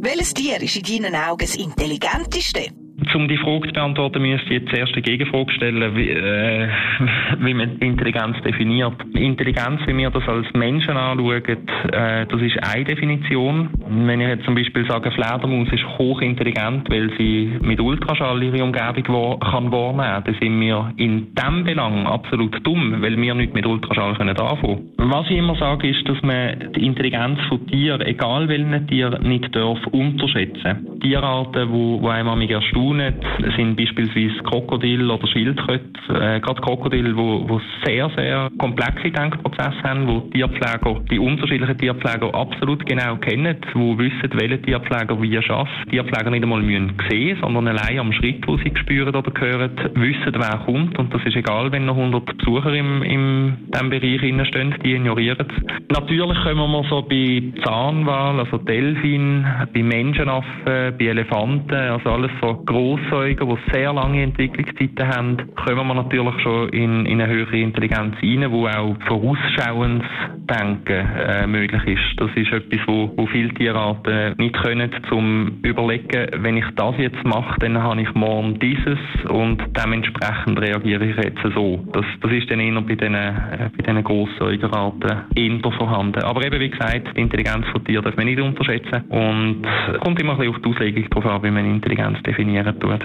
[0.01, 2.82] Welches Tier ist in deinen Augen das intelligenteste?
[3.15, 6.69] Um die Frage zu beantworten, müsste ich jetzt zuerst eine Gegenfrage stellen, wie, äh,
[7.41, 8.95] wie man Intelligenz definiert.
[9.15, 13.71] Intelligenz, wie wir das als Menschen anschauen, äh, das ist eine Definition.
[13.89, 19.09] Wenn ich jetzt zum Beispiel sage, Fledermaus ist hochintelligent, weil sie mit Ultraschall ihre Umgebung
[19.09, 23.67] wahr, kann wahrnehmen, dann sind wir in diesem Belang absolut dumm, weil wir nicht mit
[23.67, 24.91] Ultraschall können anfangen.
[24.99, 29.55] Was ich immer sage, ist, dass man die Intelligenz von Tieren, egal welchen Tier, nicht
[29.55, 31.01] darf unterschätzen.
[31.01, 33.15] Tierarten, wo, wo einem erstaunen, Staunen
[33.57, 40.07] sind beispielsweise Krokodil oder Schildkröte, äh, gerade Krokodil, wo, wo sehr, sehr komplexe Denkprozesse haben,
[40.07, 45.73] wo Tierpfleger, die unterschiedlichen Tierpfleger absolut genau kennen, wo wissen, welche Tierpfleger wie schafft.
[45.91, 50.35] Tierpfleger nicht einmal müssen sehen, sondern allein am Schritt, wo sie spüren oder hören, wissen,
[50.35, 54.75] wer kommt und das ist egal, wenn noch 100 Besucher im, im diesem Bereich stehen,
[54.85, 55.77] die ignorieren es.
[55.89, 62.55] Natürlich kommen wir so bei Zahnwal, also Delfin, bei Menschenaffen, bei Elefanten, also alles so
[62.83, 68.17] Großsäuger, die sehr lange Entwicklungszeiten haben, kommen wir natürlich schon in, in eine höhere Intelligenz
[68.21, 70.07] rein, wo auch vorausschauendes
[70.53, 72.21] Denken äh, möglich ist.
[72.21, 77.25] Das ist etwas, wo, wo viele Tierarten nicht können, zum überlegen, wenn ich das jetzt
[77.25, 81.85] mache, dann habe ich morgen dieses und dementsprechend reagiere ich jetzt so.
[81.93, 86.23] Das, das ist dann eher bei diesen, äh, bei diesen Großsäugerarten eher vorhanden.
[86.23, 90.21] Aber eben, wie gesagt, die Intelligenz von Tieren darf man nicht unterschätzen und es kommt
[90.21, 93.01] immer ein bisschen auf die Auslegung darauf an, wie man Intelligenz definieren tut.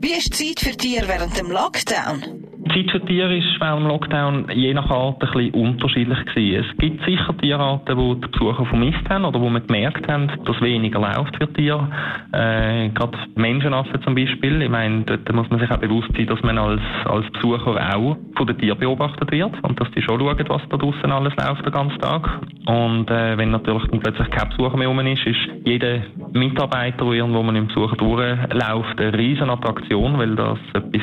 [0.00, 2.51] Wie ist die Zeit für Tiere während dem Lockdown?
[2.68, 6.64] Zeit für Tiere ist während dem Lockdown je nach Art ein bisschen unterschiedlich gewesen.
[6.64, 10.60] Es gibt sicher Tierarten, die die Besucher vermisst haben oder wo man gemerkt haben, dass
[10.60, 11.88] weniger läuft für Tiere.
[12.32, 14.62] Äh, gerade Menschenaffen zum Beispiel.
[14.62, 18.16] Ich meine, dort muss man sich auch bewusst sein, dass man als, als Besucher auch
[18.36, 21.66] von den Tieren beobachtet wird und dass die schon schauen, was da draußen alles läuft
[21.66, 22.40] den ganzen Tag.
[22.66, 27.14] Und äh, wenn natürlich dann plötzlich kein Besucher mehr rum ist, ist jeder Mitarbeiter, der
[27.14, 31.02] irgendwo man im Besucher durchläuft, eine riesen Attraktion, weil das etwas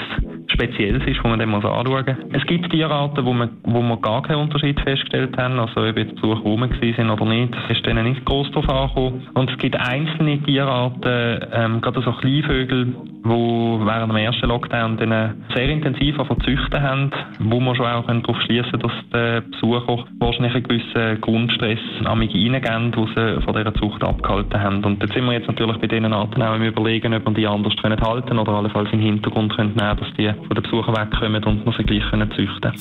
[0.51, 2.41] Spezielles ist, wo man muss anschauen muss.
[2.41, 6.15] Es gibt Tierarten, wo man, wo wir gar keinen Unterschied festgestellt haben, also ob jetzt
[6.15, 9.27] Besucher rum sind oder nicht, ist denen nicht groß drauf angekommen.
[9.33, 15.43] Und es gibt einzelne Tierarten, ähm, gerade so Kleinvögel, die während dem ersten Lockdown dann
[15.53, 20.63] sehr intensiv verzüchten haben, wo man schon auch darauf schließen dass die Besucher wahrscheinlich einen
[20.63, 24.83] gewissen Grundstress am reingeben, den sie von dieser Zucht abgehalten haben.
[24.83, 27.47] Und jetzt sind wir jetzt natürlich bei diesen Arten auch im Überlegen, ob man die
[27.47, 31.43] anders können halten oder allenfalls den Hintergrund können nehmen, dass die von den Besuchern wegkommen
[31.43, 32.71] und man sie gleich können züchten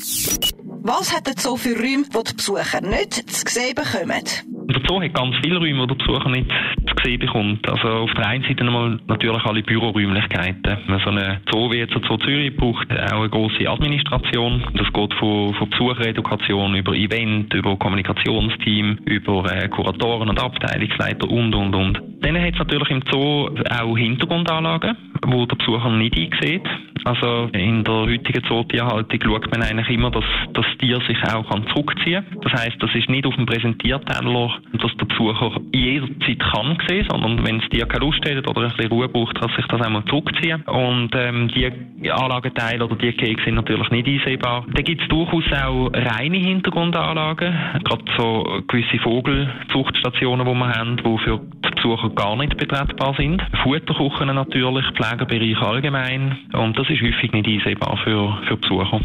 [0.84, 4.22] Was hat so für Räume, die die Besucher nicht zu sehen bekommen?
[4.70, 6.50] Der Zoo hat ganz viele Räume, die der Besucher nicht
[6.86, 7.68] zu sehen bekommt.
[7.68, 10.76] Also auf der einen Seite natürlich alle Büroräumlichkeiten.
[11.04, 14.62] So eine Zoo wie jetzt der Zoo Zürich braucht auch eine grosse Administration.
[14.74, 21.54] Das geht von, von Besucheredukation über Event, über Kommunikationsteam, über äh, Kuratoren und Abteilungsleiter und,
[21.54, 22.02] und, und.
[22.20, 26.66] Dann hat es natürlich im Zoo auch Hintergrundanlagen, wo der Besucher nicht einsieht.
[27.04, 32.24] Also in der heutigen Zootierhaltung schaut man eigentlich immer, dass das Tier sich auch zurückziehen
[32.28, 32.40] kann.
[32.42, 37.46] Das heißt, das ist nicht auf dem Präsentierteller, dass der Besucher jederzeit kann sehen, sondern
[37.46, 40.04] wenn das Tier keine Lust hat oder ein bisschen Ruhe braucht, kann sich das einmal
[40.04, 40.62] zurückziehen.
[40.62, 44.64] Und ähm, die Anlagenteile oder die Kekse sind natürlich nicht einsehbar.
[44.72, 47.54] Da gibt es durchaus auch reine Hintergrundanlagen,
[47.84, 53.42] gerade so gewisse Vogelzuchtstationen, die wir haben, die für die Besucher gar nicht betretbar sind.
[53.62, 54.84] Futterkuchen natürlich,
[55.16, 56.38] Pflegebereich allgemein.
[56.52, 59.00] Und das ist häufig nicht einsehbar für, für Besucher.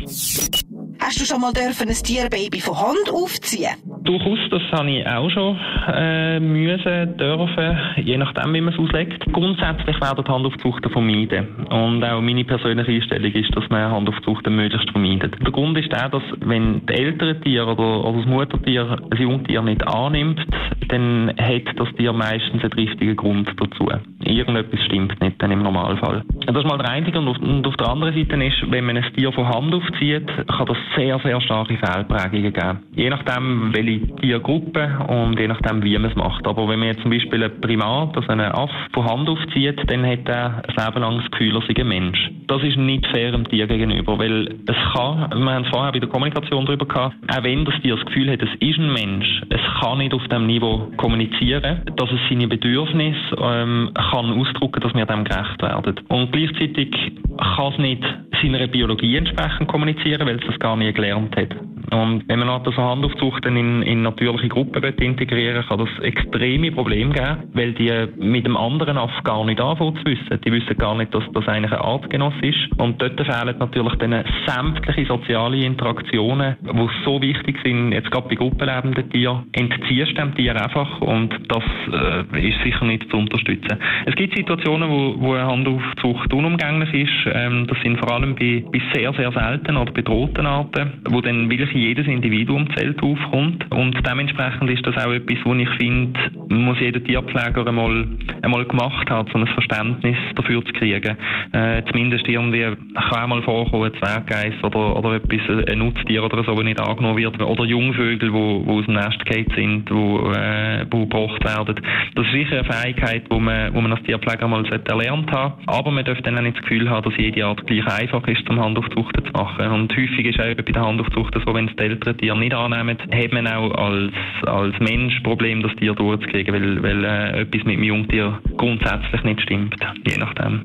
[1.05, 3.75] Hast du schon mal dürfen ein Tierbaby von Hand aufziehen?
[4.03, 5.59] Durchaus, das habe ich auch schon
[5.93, 9.21] äh, müssen, dürfen, je nachdem, wie man es auslegt.
[9.33, 11.67] Grundsätzlich werden Handaufzuchten vermeiden.
[11.69, 15.35] Und auch meine persönliche Einstellung ist, dass man Handaufzuchten möglichst vermeidet.
[15.43, 19.61] Der Grund ist der, dass wenn das ältere Tier oder, oder das Muttertier ein Jungtier
[19.61, 20.39] nicht annimmt,
[20.87, 23.89] dann hat das Tier meistens einen richtigen Grund dazu.
[24.23, 26.23] Irgendetwas stimmt nicht dann im Normalfall.
[26.45, 27.19] Das ist mal der eine.
[27.19, 30.27] Und auf, und auf der anderen Seite ist, wenn man ein Tier von Hand aufzieht,
[30.47, 32.79] kann das sehr, sehr starke Fehlprägungen geben.
[32.95, 36.45] Je nachdem, welche Tiergruppe und je nachdem, wie man es macht.
[36.47, 40.05] Aber wenn man jetzt zum Beispiel ein Primat, also einen Aff, von Hand aufzieht, dann
[40.05, 42.31] hat er ein Leben lang das Gefühl, er sei ein Mensch.
[42.47, 45.99] Das ist nicht fair dem Tier gegenüber, weil es kann, wir haben es vorher bei
[45.99, 49.41] der Kommunikation darüber gehabt, auch wenn das Tier das Gefühl hat, es ist ein Mensch,
[49.49, 54.93] es kann nicht auf dem Niveau kommunizieren, dass es seine Bedürfnisse ähm, kann ausdrücken, dass
[54.93, 55.95] wir dem gerecht werden.
[56.09, 56.91] Und gleichzeitig
[57.37, 58.03] kann es nicht
[58.41, 61.55] seiner Biologie entsprechend kommunizieren, weil es das gar nie gelernt hat.
[61.91, 67.37] Und wenn man also Handaufzuchten in, in natürliche Gruppen integrieren kann das extreme Probleme geben,
[67.53, 70.41] weil die mit dem anderen Aff gar nicht anfangen zu wissen.
[70.43, 72.57] Die wissen gar nicht, dass das eigentlich ein Artgenoss ist.
[72.77, 78.35] Und dort fehlen natürlich dann sämtliche soziale Interaktionen, die so wichtig sind, jetzt gerade bei
[78.35, 83.77] gruppenlebenden Tieren, entziehst dem Tier einfach und das äh, ist sicher nicht zu unterstützen.
[84.05, 87.33] Es gibt Situationen, wo, wo eine Handaufzucht unumgänglich ist.
[87.33, 90.62] Ähm, das sind vor allem bei, bei sehr, sehr seltenen oder bedrohten Arten,
[91.09, 93.65] wo dann wirklich jedes Individuum zählt aufkommt.
[93.71, 98.07] Und dementsprechend ist das auch etwas, wo ich finde, muss jeder Tierpfleger einmal,
[98.41, 101.17] einmal gemacht haben, so ein Verständnis dafür zu kriegen.
[101.51, 102.63] Äh, zumindest irgendwie
[103.09, 106.79] kann auch mal vorkommen, ein Zwerggeist oder, oder etwas, ein Nutztier oder so, das nicht
[106.79, 107.41] angenommen wird.
[107.41, 111.75] Oder Jungvögel, die wo, wo aus dem Nest gefallen sind, wo, äh, wo gebracht werden.
[112.15, 115.91] Das ist sicher eine Fähigkeit, die man, wo man als Tierpfleger mal erlernt haben Aber
[115.91, 118.59] man darf dann auch nicht das Gefühl haben, dass jede Art gleich einfach ist, zum
[118.59, 119.67] Handaufzuchten zu machen.
[119.67, 122.97] Und häufig ist auch bei der Handaufzuchten so, wenn es die älteren Tiere nicht annehmen,
[122.97, 124.13] hat man auch als,
[124.45, 129.41] als Mensch Problem, das Tier durchzukriegen, weil, weil äh, etwas mit dem Jungtier grundsätzlich nicht
[129.41, 129.75] stimmt,
[130.07, 130.63] je nachdem.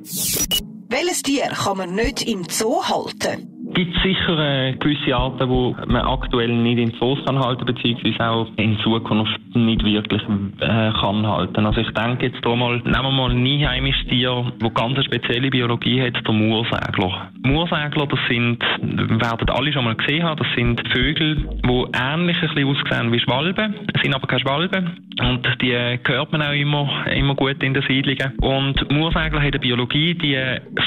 [0.90, 3.57] Welches Tier kann man nicht im Zoo halten?
[3.74, 8.46] Gibt sicher äh, gewisse Arten, die man aktuell nicht in Zoos kann halten, beziehungsweise auch
[8.56, 10.22] in Zukunft nicht wirklich
[10.60, 11.66] äh, kann halten.
[11.66, 15.04] Also ich denke jetzt hier mal, nehmen wir mal ein einheimisches Tier, das ganz eine
[15.04, 17.28] spezielle Biologie hat, der Moorsegler.
[17.44, 22.54] Moorsegler, das sind, werden alle schon mal gesehen haben, das sind Vögel, die ähnlich ein
[22.54, 25.08] bisschen aussehen wie Schwalben, sind aber keine Schwalben.
[25.20, 28.36] Und die hört man auch immer, immer gut in den Siedlungen.
[28.40, 30.38] Und Moorsegler haben eine Biologie, die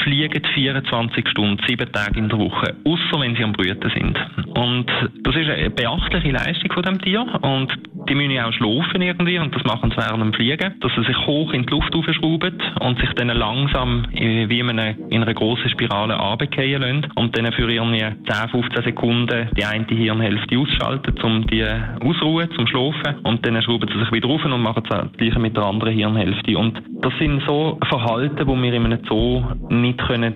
[0.03, 4.17] fliegen 24 Stunden, sieben Tage in der Woche, außer wenn sie am Brüten sind.
[4.55, 4.85] Und
[5.23, 7.25] das ist eine beachtliche Leistung von dem Tier.
[7.41, 7.71] Und
[8.09, 11.17] die müssen auch schlafen irgendwie und das machen sie während dem Fliegen, dass sie sich
[11.25, 16.15] hoch in die Luft aufschrauben und sich dann langsam wie in einer, in grossen Spirale
[16.15, 21.63] runterfallen lassen und dann für ihre 10, 15 Sekunden die eine Hirnhälfte ausschalten, um die
[21.63, 25.55] ausruhen, zum Schlafen und dann schrauben sie sich wieder auf und machen das gleiche mit
[25.55, 26.57] der anderen Hirnhälfte.
[26.57, 30.35] Und das sind so Verhalten, die wir in einem Zoo nicht können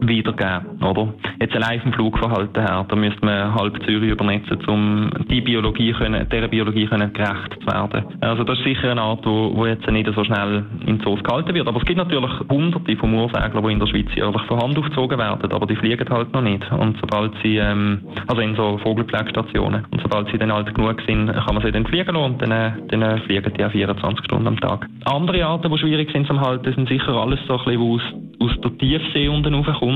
[0.00, 1.14] wiedergeben, oder?
[1.40, 6.26] Jetzt allein vom Flugverhalten her, da müsste man halb Zürich übernetzen, um die Biologie können,
[6.30, 8.04] dieser Biologie können gerecht zu werden.
[8.20, 11.68] Also das ist sicher eine Art, wo jetzt nicht so schnell in Zoos gehalten wird.
[11.68, 15.18] Aber es gibt natürlich hunderte von Moorsegler, die in der Schweiz jährlich von Hand aufgezogen
[15.18, 16.70] werden, aber die fliegen halt noch nicht.
[16.72, 21.32] Und sobald sie, ähm, also in so Vogelpflegestationen, und sobald sie dann alt genug sind,
[21.32, 24.60] kann man sie dann fliegen lassen und dann, dann fliegen die auch 24 Stunden am
[24.60, 24.86] Tag.
[25.04, 28.02] Andere Arten, die schwierig sind zum Halten, sind sicher alles so ein bisschen, aus,
[28.40, 29.89] aus der Tiefsee unten raufkommt.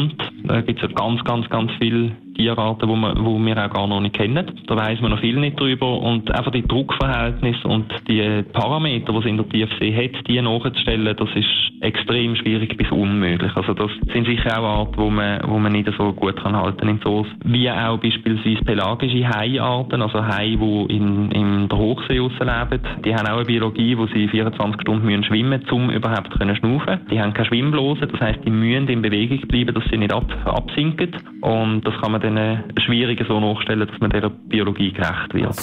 [0.45, 4.01] Da gibt es ganz, ganz, ganz viele Tierarten, die wir, wo wir auch gar noch
[4.01, 4.51] nicht kennen.
[4.67, 9.19] Da weiß man noch viel nicht drüber und einfach die Druckverhältnisse und die Parameter, die
[9.19, 13.55] es in der Tiefsee hat, die nachzustellen, das ist extrem schwierig bis unmöglich.
[13.55, 16.89] Also das sind sicher auch Arten, wo man, wo man nicht so gut kann halten
[16.89, 17.27] in Zoos.
[17.45, 22.81] Wie auch beispielsweise pelagische Haiarten, also Haie, die in, in der Hochsee leben.
[23.05, 26.57] Die haben auch eine Biologie, wo sie 24 Stunden müssen schwimmen müssen, um überhaupt können
[26.57, 27.01] schnaufen.
[27.11, 30.27] Die haben keine Schwimmblase, das heißt, die müssen in Bewegung bleiben, dass sie nicht ab,
[30.45, 31.15] absinken.
[31.41, 35.57] Und das kann man dann schwieriger so nachstellen, dass man dieser Biologie gerecht wird.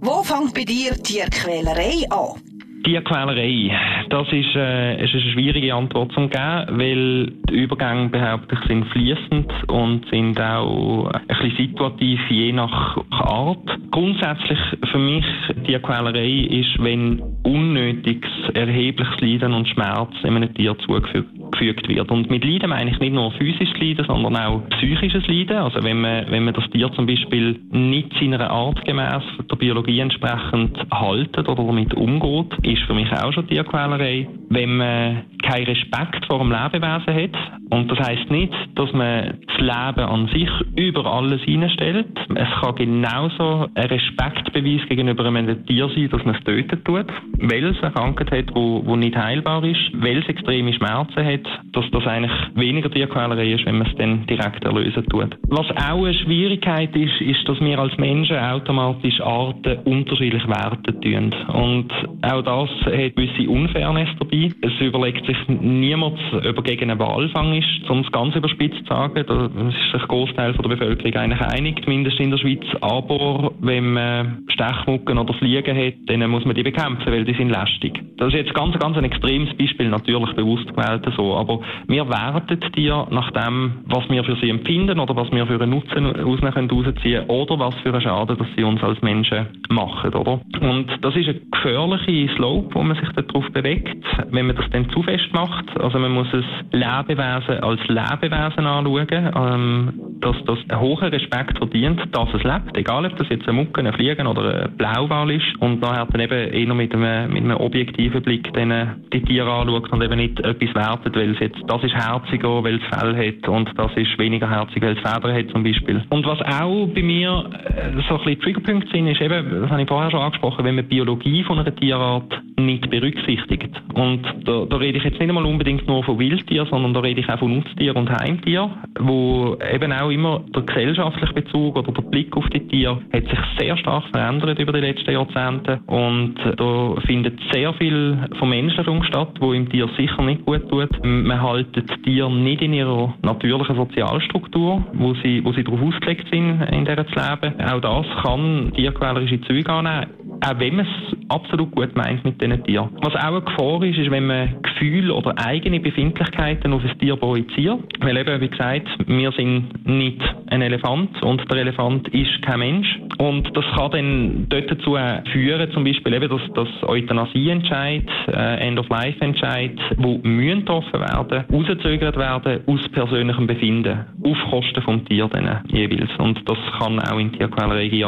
[0.00, 2.40] Wo fängt bei dir Tierquälerei an?
[2.84, 3.70] Tierquälerei,
[4.08, 8.86] das ist, äh, ist eine schwierige Antwort zu geben, weil die Übergänge, behaupte ich, sind
[8.86, 13.78] fließend und sind auch ein bisschen situativ, je nach Art.
[13.92, 14.58] Grundsätzlich
[14.90, 15.24] für mich
[15.64, 22.10] Tierquälerei ist, wenn unnötiges, erhebliches Leiden und Schmerz einem Tier zugefügt zugefügt wird.
[22.10, 25.56] Und mit Leiden meine ich nicht nur physisches Leiden, sondern auch psychisches Leiden.
[25.56, 30.00] Also wenn man, wenn man das Tier zum Beispiel nicht seiner Art gemäß der Biologie
[30.00, 34.28] entsprechend haltet oder damit umgeht, ist für mich auch schon Tierquälerei.
[34.48, 39.58] Wenn man keinen Respekt vor dem Lebewesen hat, und das heißt nicht, dass man das
[39.58, 42.06] Leben an sich über alles hineinstellt.
[42.34, 47.06] Es kann genauso ein Respektbeweis gegenüber einem Tier sein, dass man es töten tut,
[47.38, 51.41] weil es eine Krankheit hat, die nicht heilbar ist, weil es extreme Schmerzen hat,
[51.72, 55.36] dass das eigentlich weniger Tierquälerei ist, wenn man es dann direkt erlösen tut.
[55.48, 61.34] Was auch eine Schwierigkeit ist, ist, dass wir als Menschen automatisch Arten unterschiedlich werten tun.
[61.52, 64.50] Und auch das hat gewisse Unfairness dabei.
[64.60, 68.84] Es überlegt sich niemand, ob er gegen einen Walfang ist, um es ganz überspitzt zu
[68.84, 69.24] sagen.
[69.26, 72.64] Da ist sich ein Großteil der Bevölkerung eigentlich einig, zumindest in der Schweiz.
[72.80, 77.50] Aber wenn man Stechmucken oder Fliegen hat, dann muss man die bekämpfen, weil die sind
[77.50, 78.00] lästig.
[78.16, 81.31] Das ist jetzt ganz, ganz ein extremes Beispiel, natürlich bewusst gewählt so.
[81.36, 85.60] Aber wir werten die nach dem, was wir für sie empfinden oder was wir für
[85.60, 90.40] einen Nutzen rausziehen oder was für einen Schaden, dass sie uns als Menschen machen, oder?
[90.60, 94.88] Und das ist eine gefährliche Slope, wo man sich darauf bewegt, wenn man das dann
[94.90, 95.64] zu fest macht.
[95.80, 102.28] Also man muss es Lebewesen als Lebewesen anschauen, ähm, dass das hohen Respekt verdient, dass
[102.34, 105.80] es lebt, egal ob das jetzt ein Mucke, ein Fliegen oder ein Blauwal ist und
[105.80, 110.02] nachher dann eben eher mit einem, mit einem objektiven Blick dann die Tiere anschaut und
[110.02, 113.70] eben nicht etwas wertet, weil es jetzt, das ist herziger, weil es Fell hat und
[113.76, 116.02] das ist weniger herzig, weil es Federn hat zum Beispiel.
[116.10, 119.82] Und was auch bei mir äh, so ein bisschen Triggerpunkte sind, ist eben, das habe
[119.82, 123.70] ich vorher schon angesprochen, wenn man die Biologie von einer Tierart nicht berücksichtigt.
[123.94, 127.20] Und da, da rede ich jetzt nicht einmal unbedingt nur von Wildtieren, sondern da rede
[127.20, 132.02] ich auch von Nutztieren und Heimtieren, wo eben auch immer der gesellschaftliche Bezug oder der
[132.02, 136.94] Blick auf die Tiere hat sich sehr stark verändert über die letzten Jahrzehnte und da
[137.06, 140.90] findet sehr viel Vermenschlichung statt, wo im Tier sicher nicht gut tut.
[141.12, 146.26] Man haltet die Tiere nicht in ihrer natürlichen Sozialstruktur, wo sie, wo sie darauf ausgelegt
[146.32, 147.60] sind, in der zu leben.
[147.60, 150.06] Auch das kann tierquälerische Züge annehmen
[150.44, 152.90] auch wenn man es absolut gut meint mit diesen Tieren.
[153.00, 157.16] Was auch eine Gefahr ist, ist, wenn man Gefühle oder eigene Befindlichkeiten auf ein Tier
[157.16, 157.80] projiziert.
[158.00, 162.98] Weil eben, wie gesagt, wir sind nicht ein Elefant und der Elefant ist kein Mensch.
[163.22, 164.98] Und das kann dann dort dazu
[165.30, 172.62] führen, zum Beispiel eben, dass, dass Euthanasieentscheid, äh, End-of-Life-Entscheid, die müssen getroffen werden, rausgezögert werden
[172.66, 176.10] aus persönlichem Befinden, auf Kosten vom Tier dann jeweils.
[176.18, 178.04] Und das kann auch in Tierquälerei gehen.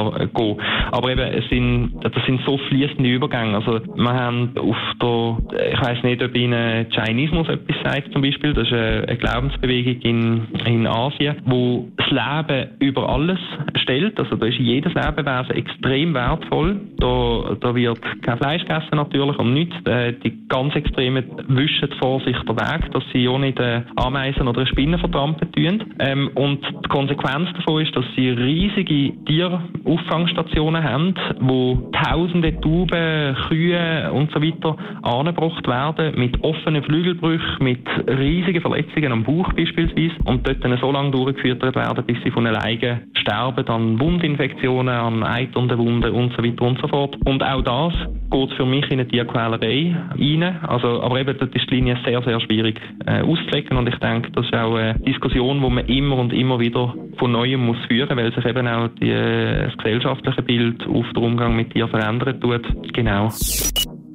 [0.90, 3.54] Aber eben, es sind, das sind so fließende Übergänge.
[3.54, 8.52] Also, wir haben auf der, ich weiß nicht, ob Ihnen Chinismus etwas sagt, zum Beispiel.
[8.52, 13.38] Das ist eine Glaubensbewegung in, in Asien, wo das Leben über alles
[13.76, 14.18] stellt.
[14.18, 16.80] Also, da ist jedes Leben Lebewesen extrem wertvoll.
[16.98, 19.74] Da, da wird kein Fleisch gegessen natürlich und nichts.
[19.86, 24.48] Äh, die ganz Extremen wischen vor sich den Weg, dass sie auch nicht äh, Ameisen
[24.48, 25.82] oder Spinnen vertrampen tun.
[25.98, 34.10] Ähm, und die Konsequenz davon ist, dass sie riesige Tierauffangstationen haben, wo tausende Tauben, Kühe
[34.12, 40.46] und so weiter angebracht werden, mit offenen Flügelbrüchen, mit riesigen Verletzungen am Bauch beispielsweise und
[40.46, 45.78] dort dann so lange durchgeführt werden, bis sie von alleine sterben an Wundinfektionen, an eiternden
[45.78, 47.16] Wunden und so weiter und so fort.
[47.24, 47.92] Und auch das
[48.30, 50.58] geht für mich in eine Tierquälerei rein.
[50.66, 54.30] Also, aber eben, dort ist die Linie sehr, sehr schwierig äh, auszulegen und ich denke,
[54.32, 58.16] das ist auch eine Diskussion, die man immer und immer wieder von Neuem muss führen,
[58.16, 62.64] weil sich eben auch die, das gesellschaftliche Bild auf den Umgang mit Tieren verändern tut.
[62.92, 63.28] Genau.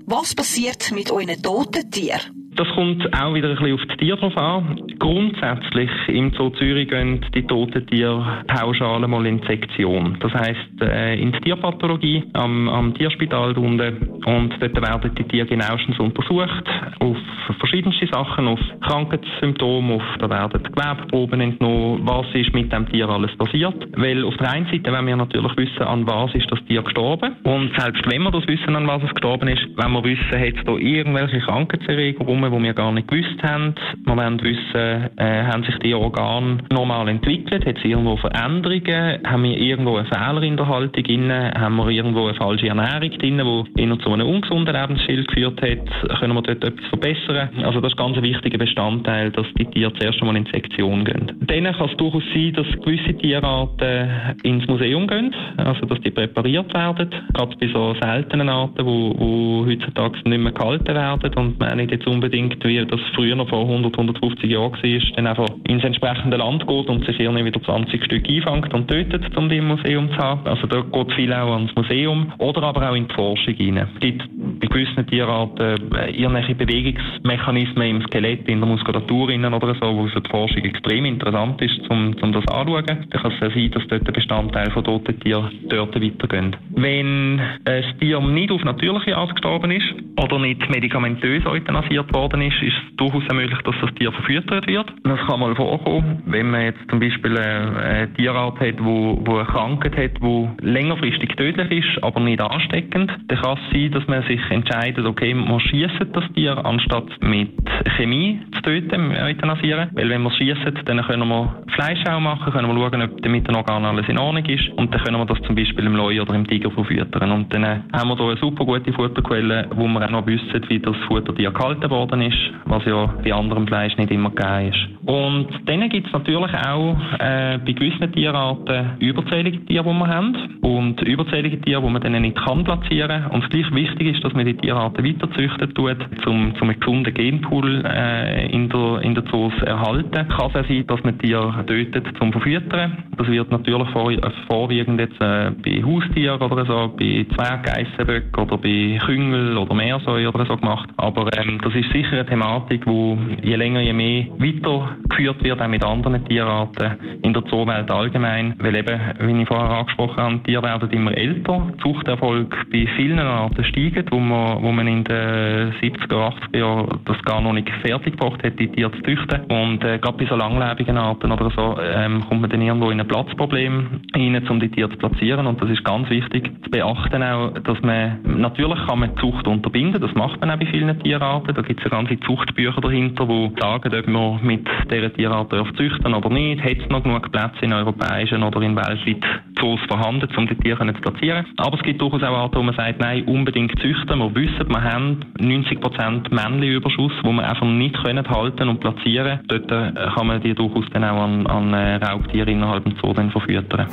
[0.06, 2.49] Was passiert mit euren toten Tieren?
[2.60, 4.82] Das kommt auch wieder ein bisschen auf die Tiere drauf an.
[5.00, 10.18] Grundsätzlich im Zoo Zürich gehen die toten Tiere pauschal mal in Sektion.
[10.20, 14.10] Das heisst, äh, in die Tierpathologie am, am Tierspital unten.
[14.26, 16.66] Und dort werden die Tiere genauestens untersucht.
[17.00, 17.16] Auf
[17.60, 23.34] verschiedenste Sachen, auf Krankheitssymptome, auf, da werden Gewebeproben entnommen, was ist mit dem Tier alles
[23.38, 23.88] passiert.
[23.96, 27.38] Weil auf der einen Seite wollen wir natürlich wissen, an was ist das Tier gestorben.
[27.44, 30.58] Und selbst wenn wir das wissen, an was es gestorben ist, wenn wir wissen, hat
[30.58, 33.76] es da irgendwelche Krankheitserreger rum, die wir gar nicht gewusst haben.
[34.06, 37.66] Wir wollen wissen, äh, haben sich die Organe normal entwickelt?
[37.66, 39.20] Hat es irgendwo Veränderungen?
[39.26, 41.32] Haben wir irgendwo einen Fehler in der Haltung drin?
[41.32, 43.42] Haben wir irgendwo eine falsche Ernährung drin,
[43.76, 46.20] die eher zu einem ungesunden Lebensstil geführt hat?
[46.20, 47.50] Können wir dort etwas verbessern?
[47.64, 51.32] Also das ist ganz ein wichtiger Bestandteil, dass die Tiere zuerst einmal in Sektion gehen.
[51.42, 54.10] Dann kann es durchaus sein, dass gewisse Tierarten
[54.44, 60.18] ins Museum gehen, also dass die präpariert werden, gerade bei so seltenen Arten, wo heutzutage
[60.30, 63.62] nicht mehr gehalten werden und man nicht jetzt unbedingt unbedingt, wie das früher noch vor
[63.62, 68.04] 100, 150 Jahren war, dann einfach ins entsprechende Land geht und sich irgendwie wieder 20
[68.04, 70.48] Stück einfängt und tötet, um die im Museum zu haben.
[70.48, 73.78] Also da geht viel auch ans Museum oder aber auch in die Forschung rein.
[73.78, 74.24] Es gibt
[74.60, 80.22] bei gewissen Tierarten äh, irgendwelche Bewegungsmechanismen im Skelett, in der Muskulatur oder so, wo für
[80.22, 82.86] die Forschung extrem interessant ist, um, um das anzuschauen.
[82.86, 86.56] Dann kann es sein, dass dort der Bestandteil von toten Tieren dort weitergehen.
[86.76, 89.86] Wenn ein Tier nicht auf natürliche Art gestorben ist
[90.18, 94.68] oder nicht medikamentös euthanasiert worden worden ist, ist es durchaus möglich, dass das Tier verfüttert
[94.68, 94.92] wird.
[95.04, 99.46] Das kann mal vorkommen, wenn man jetzt zum Beispiel eine Tierart hat, wo, wo eine
[99.46, 104.24] Krankheit hat, die längerfristig tödlich ist, aber nicht ansteckend, dann kann es sein, dass man
[104.24, 107.50] sich entscheidet, okay, man schießt das Tier, anstatt mit
[107.98, 109.90] Chemie zu töten, euthanasieren.
[109.94, 113.48] Weil wenn wir schießen, dann können wir Fleisch auch machen, können wir schauen, ob mit
[113.48, 116.22] den Organen alles in Ordnung ist und dann können wir das zum Beispiel im Leu
[116.22, 117.32] oder im Tiger verfüttern.
[117.32, 120.80] Und dann haben wir da eine super gute Futterquelle, wo wir auch noch wissen, wie
[120.80, 125.00] das Futtertier gehalten worden worden ist, was ja bei anderem Fleisch nicht immer gegeben ist.
[125.06, 130.36] Und dann gibt es natürlich auch äh, bei gewissen Tierarten überzählige Tiere, die wir haben.
[130.62, 133.32] Und überzählige Tiere, die man dann nicht kann platzieren kann.
[133.32, 135.98] Und gleich wichtig ist, dass man die Tierarten weiterzüchten tut,
[136.28, 140.12] um, einen gesunden Genpool äh, in der, in der Zoos erhalten.
[140.12, 143.04] Kann es auch sein, dass man Tiere tötet zum Verfüttern.
[143.18, 144.12] Das wird natürlich vor,
[144.48, 150.46] vorwiegend jetzt äh, bei Haustieren oder so, bei Zwerggeissenböcken oder bei Küngel oder Meersäu oder
[150.46, 150.90] so gemacht.
[150.98, 155.68] Aber ähm, das ist sicher eine Thematik, die je länger, je mehr weitergeführt wird, auch
[155.68, 158.56] mit anderen Tierarten in der Zoowelt allgemein.
[158.60, 161.74] Weil eben, wie ich vorher angesprochen habe, Tiere werden immer älter.
[161.82, 167.22] Zuchterfolg bei vielen Arten steigt, wo man, wo man in den 70er, 80er Jahren das
[167.24, 169.42] gar noch nicht fertig gebracht hat, die Tiere zu züchten.
[169.46, 173.00] Und äh, gerade bei so langlebigen Arten oder so ähm, kommt man dann irgendwo in
[173.00, 175.48] ein Platzproblem rein, um die Tiere zu platzieren.
[175.48, 180.02] Und das ist ganz wichtig zu beachten auch, dass man, natürlich kann man Zucht unterbinden,
[180.02, 181.54] das macht man auch bei vielen Tierarten.
[181.54, 186.64] Da gibt ganze Zuchtbücher dahinter, die sagen, ob man mit dieser Tierart züchten oder nicht.
[186.64, 189.24] Hat es noch genug Plätze in europäischen oder in weltweit
[189.60, 191.46] Zoos vorhanden, um die Tiere zu platzieren.
[191.58, 194.20] Aber es gibt durchaus auch Arten, wo man sagt, nein, unbedingt züchten.
[194.20, 199.40] Wir wissen, wir haben 90% Männchenüberschuss, wo wir einfach nicht können halten und platzieren.
[199.48, 203.18] Dort äh, kann man die durchaus dann auch an, an äh, Raubtiere innerhalb des Zoos
[203.32, 203.88] verfüttern.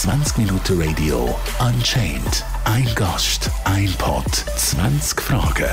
[0.00, 2.44] 20 Minuten Radio Unchained.
[2.64, 4.26] Ein Gast, ein Pod,
[4.56, 5.70] 20 Fragen.